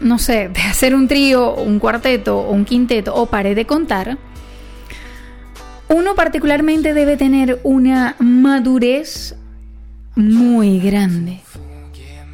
[0.00, 4.18] no sé, de hacer un trío, un cuarteto o un quinteto o pare de contar,
[5.88, 9.34] uno particularmente debe tener una madurez
[10.14, 11.40] muy grande.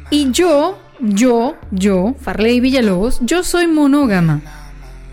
[0.09, 4.41] Y yo, yo, yo, Farley Villalobos, yo soy monógama.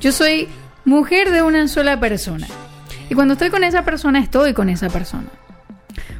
[0.00, 0.48] Yo soy
[0.84, 2.46] mujer de una sola persona.
[3.08, 5.28] Y cuando estoy con esa persona, estoy con esa persona.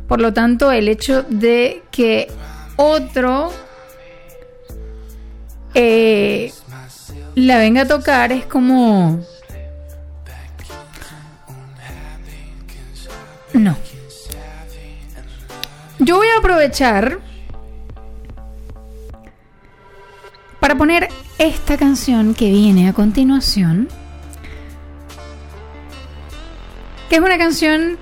[0.07, 2.31] Por lo tanto, el hecho de que
[2.77, 3.51] otro
[5.75, 6.53] eh,
[7.35, 9.21] la venga a tocar es como...
[13.55, 13.77] No.
[15.99, 17.21] Yo voy a aprovechar
[20.59, 21.09] para poner
[21.39, 23.89] esta canción que viene a continuación.
[27.09, 27.99] Que es una canción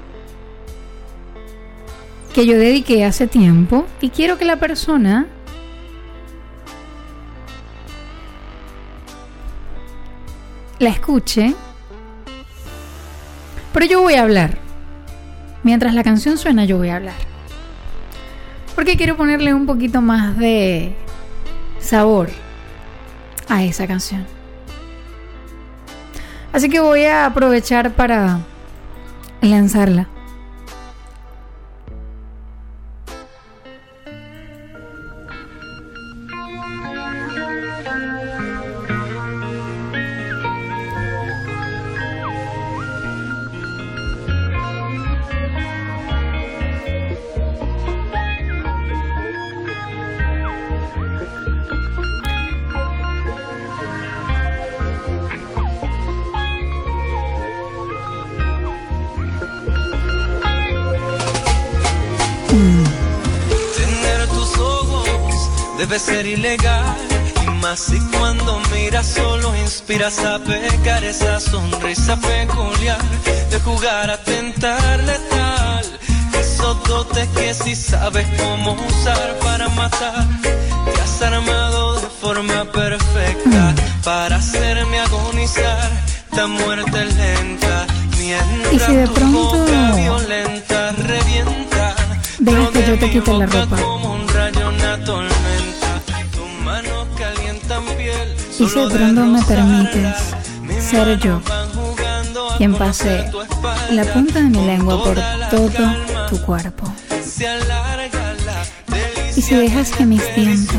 [2.32, 5.26] que yo dediqué hace tiempo y quiero que la persona
[10.78, 11.54] la escuche.
[13.72, 14.69] Pero yo voy a hablar.
[15.62, 17.14] Mientras la canción suena, yo voy a hablar.
[18.74, 20.94] Porque quiero ponerle un poquito más de
[21.80, 22.30] sabor
[23.48, 24.24] a esa canción.
[26.52, 28.40] Así que voy a aprovechar para
[29.40, 30.08] lanzarla.
[70.10, 72.98] Inspiras a pecar esa sonrisa peculiar
[73.50, 75.84] de jugar a tentar letal.
[76.38, 80.26] Esos dotes que si sabes cómo usar para matar.
[80.42, 83.74] Te has armado de forma perfecta
[84.04, 85.90] para hacerme agonizar.
[86.32, 87.86] La muerte lenta
[88.18, 91.94] mientras Y si de tu pronto- boca violenta revienta.
[92.38, 93.76] Dejas que yo te quite la ropa.
[98.60, 100.16] Y si pronto me permites
[100.80, 101.40] ser yo
[102.58, 103.24] quien pase
[103.90, 105.16] la punta de mi lengua por
[105.50, 105.70] todo
[106.28, 106.84] tu cuerpo.
[109.34, 110.76] Y si dejas que mis dientes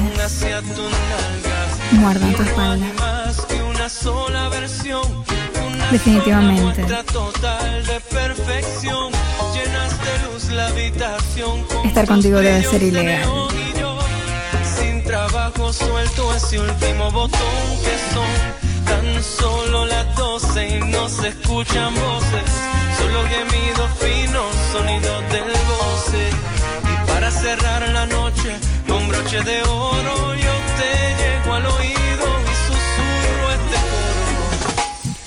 [1.94, 2.86] muerdan tu espalda.
[5.92, 6.86] Definitivamente.
[11.84, 13.28] Estar contigo debe ser ilegal.
[15.32, 17.40] Trabajo suelto ese último botón
[17.84, 18.32] que son
[18.86, 22.52] tan solo las doce y no se escuchan voces.
[22.98, 26.30] solo gemidos finos, sonidos del goce.
[26.84, 30.92] Y para cerrar la noche con broche de oro, yo te
[31.22, 33.78] llego al oído y susurro este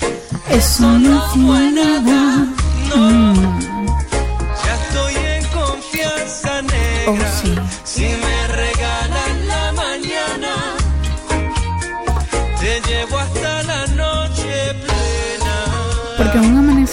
[0.05, 0.59] coro.
[0.59, 2.47] Eso no fue nada.
[2.95, 3.59] Mm,
[4.67, 7.09] Ya estoy en confianza negra.
[7.09, 7.55] Oh, sí.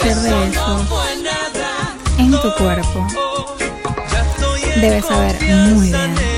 [0.03, 0.52] De
[2.18, 3.07] en tu cuerpo
[4.78, 6.31] debes saber muy bien.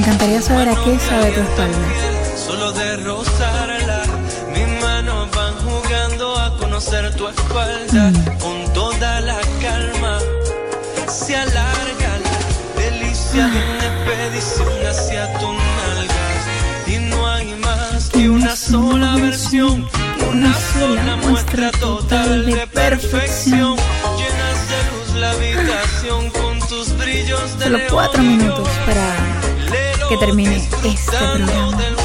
[0.00, 1.78] Encantaría saber a qué sabe tu espalda.
[2.46, 4.02] Solo de rozarla,
[4.54, 10.18] mis manos van jugando a conocer tu espalda con toda la calma.
[11.06, 16.42] Se alarga la delicia de una expedición hacia tus nalgas
[16.86, 19.86] y no hay más que una sola versión,
[20.30, 23.76] una sola muestra total de perfección.
[24.16, 29.49] Llenas de luz la habitación con tus brillos de Solo cuatro minutos para
[30.10, 31.99] que termine este programa.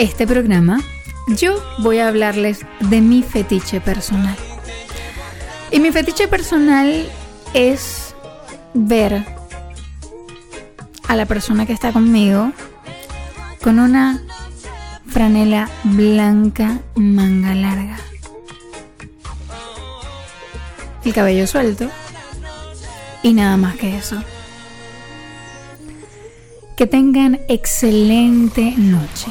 [0.00, 0.80] Este programa,
[1.28, 4.34] yo voy a hablarles de mi fetiche personal.
[5.70, 7.06] Y mi fetiche personal
[7.52, 8.14] es
[8.72, 9.22] ver
[11.06, 12.50] a la persona que está conmigo
[13.62, 14.22] con una
[15.06, 17.98] franela blanca manga larga.
[21.04, 21.90] El cabello suelto
[23.22, 24.16] y nada más que eso.
[26.74, 29.30] Que tengan excelente noche.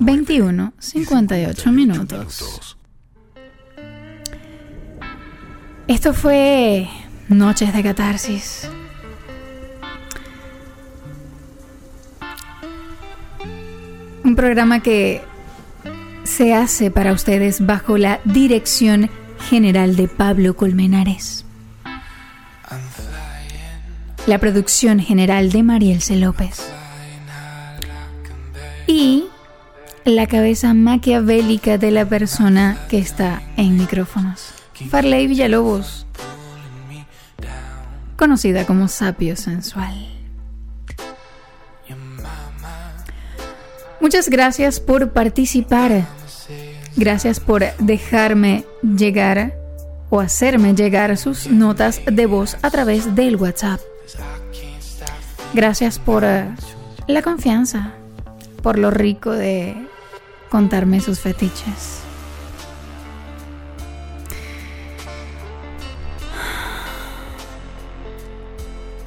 [0.00, 2.76] 21, 58 minutos.
[5.86, 6.88] Esto fue
[7.28, 8.70] Noches de Catarsis.
[14.24, 15.22] Un programa que
[16.24, 19.10] se hace para ustedes bajo la dirección
[19.50, 21.44] general de Pablo Colmenares.
[24.26, 26.62] La producción general de Marielce López.
[28.86, 29.24] Y
[30.04, 34.52] la cabeza maquiavélica de la persona que está en micrófonos.
[34.90, 36.06] Farley Villalobos,
[38.16, 40.08] conocida como Sapio Sensual.
[44.00, 46.06] Muchas gracias por participar.
[46.96, 49.54] Gracias por dejarme llegar
[50.10, 53.80] o hacerme llegar sus notas de voz a través del WhatsApp.
[55.54, 56.44] Gracias por eh,
[57.06, 57.94] la confianza,
[58.62, 59.74] por lo rico de
[60.54, 61.98] contarme sus fetiches.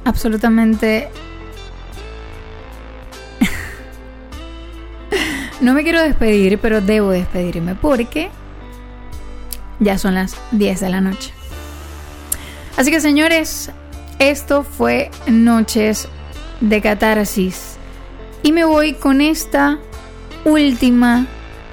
[0.04, 1.08] Absolutamente
[5.62, 8.28] No me quiero despedir, pero debo despedirme porque
[9.80, 11.32] ya son las 10 de la noche.
[12.76, 13.70] Así que señores,
[14.18, 16.08] esto fue Noches
[16.60, 17.78] de Catarsis.
[18.42, 19.78] Y me voy con esta
[20.44, 21.26] última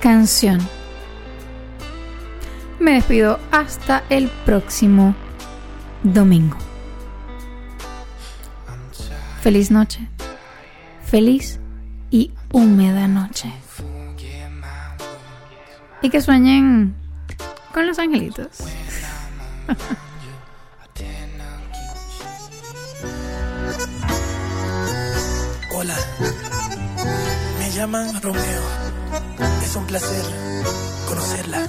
[0.05, 0.59] canción.
[2.79, 5.15] Me despido hasta el próximo
[6.03, 6.57] domingo.
[9.41, 10.07] Feliz noche.
[11.03, 11.59] Feliz
[12.11, 13.51] y húmeda noche.
[16.03, 16.93] Y que sueñen
[17.73, 18.59] con los angelitos.
[25.75, 25.95] Hola,
[27.57, 29.54] me llaman Romeo.
[29.75, 30.25] Un placer
[31.05, 31.67] conocerla.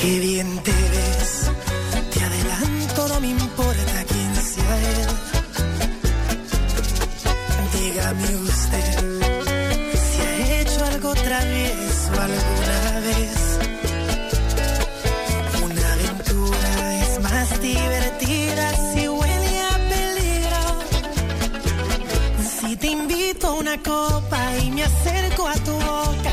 [0.00, 1.50] Qué bien te ves.
[2.12, 5.08] Te adelanto, no me importa quién sea él.
[7.78, 9.20] Dígame usted
[9.94, 12.61] si ha hecho algo travieso alguna
[23.72, 26.32] una copa y me acerco a tu boca,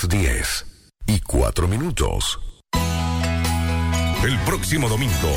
[0.00, 0.66] Las 10
[1.06, 2.38] y 4 minutos.
[4.22, 5.30] El próximo domingo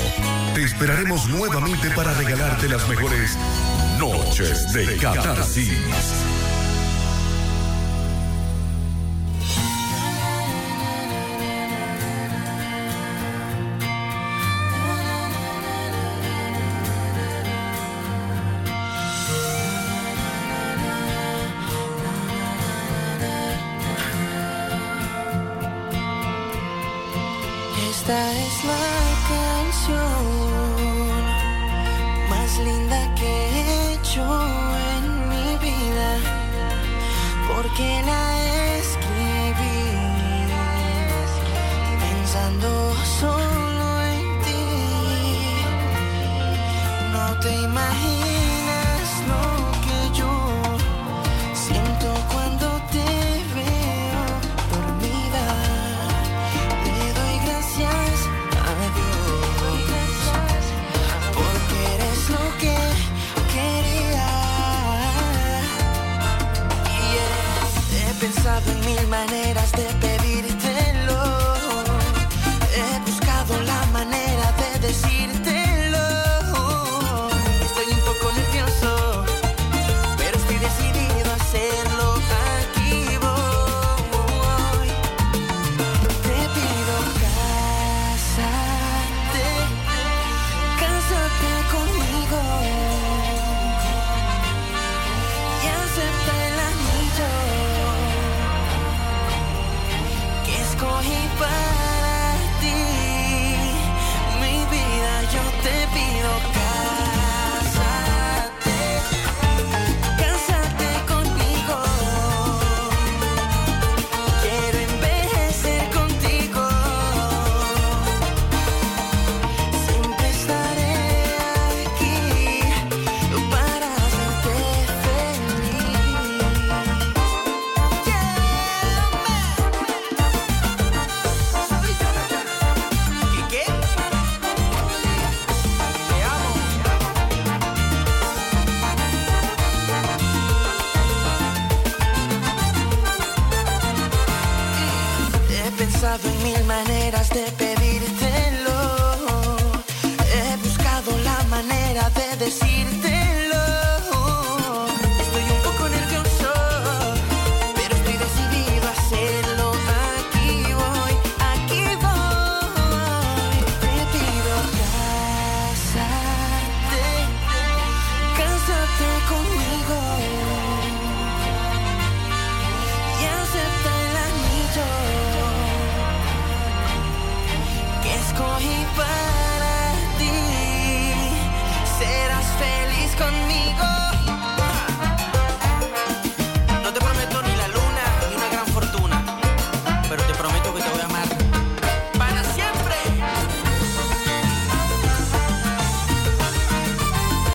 [0.54, 3.38] te esperaremos nuevamente para regalarte las mejores
[4.00, 6.53] noches de catarsis.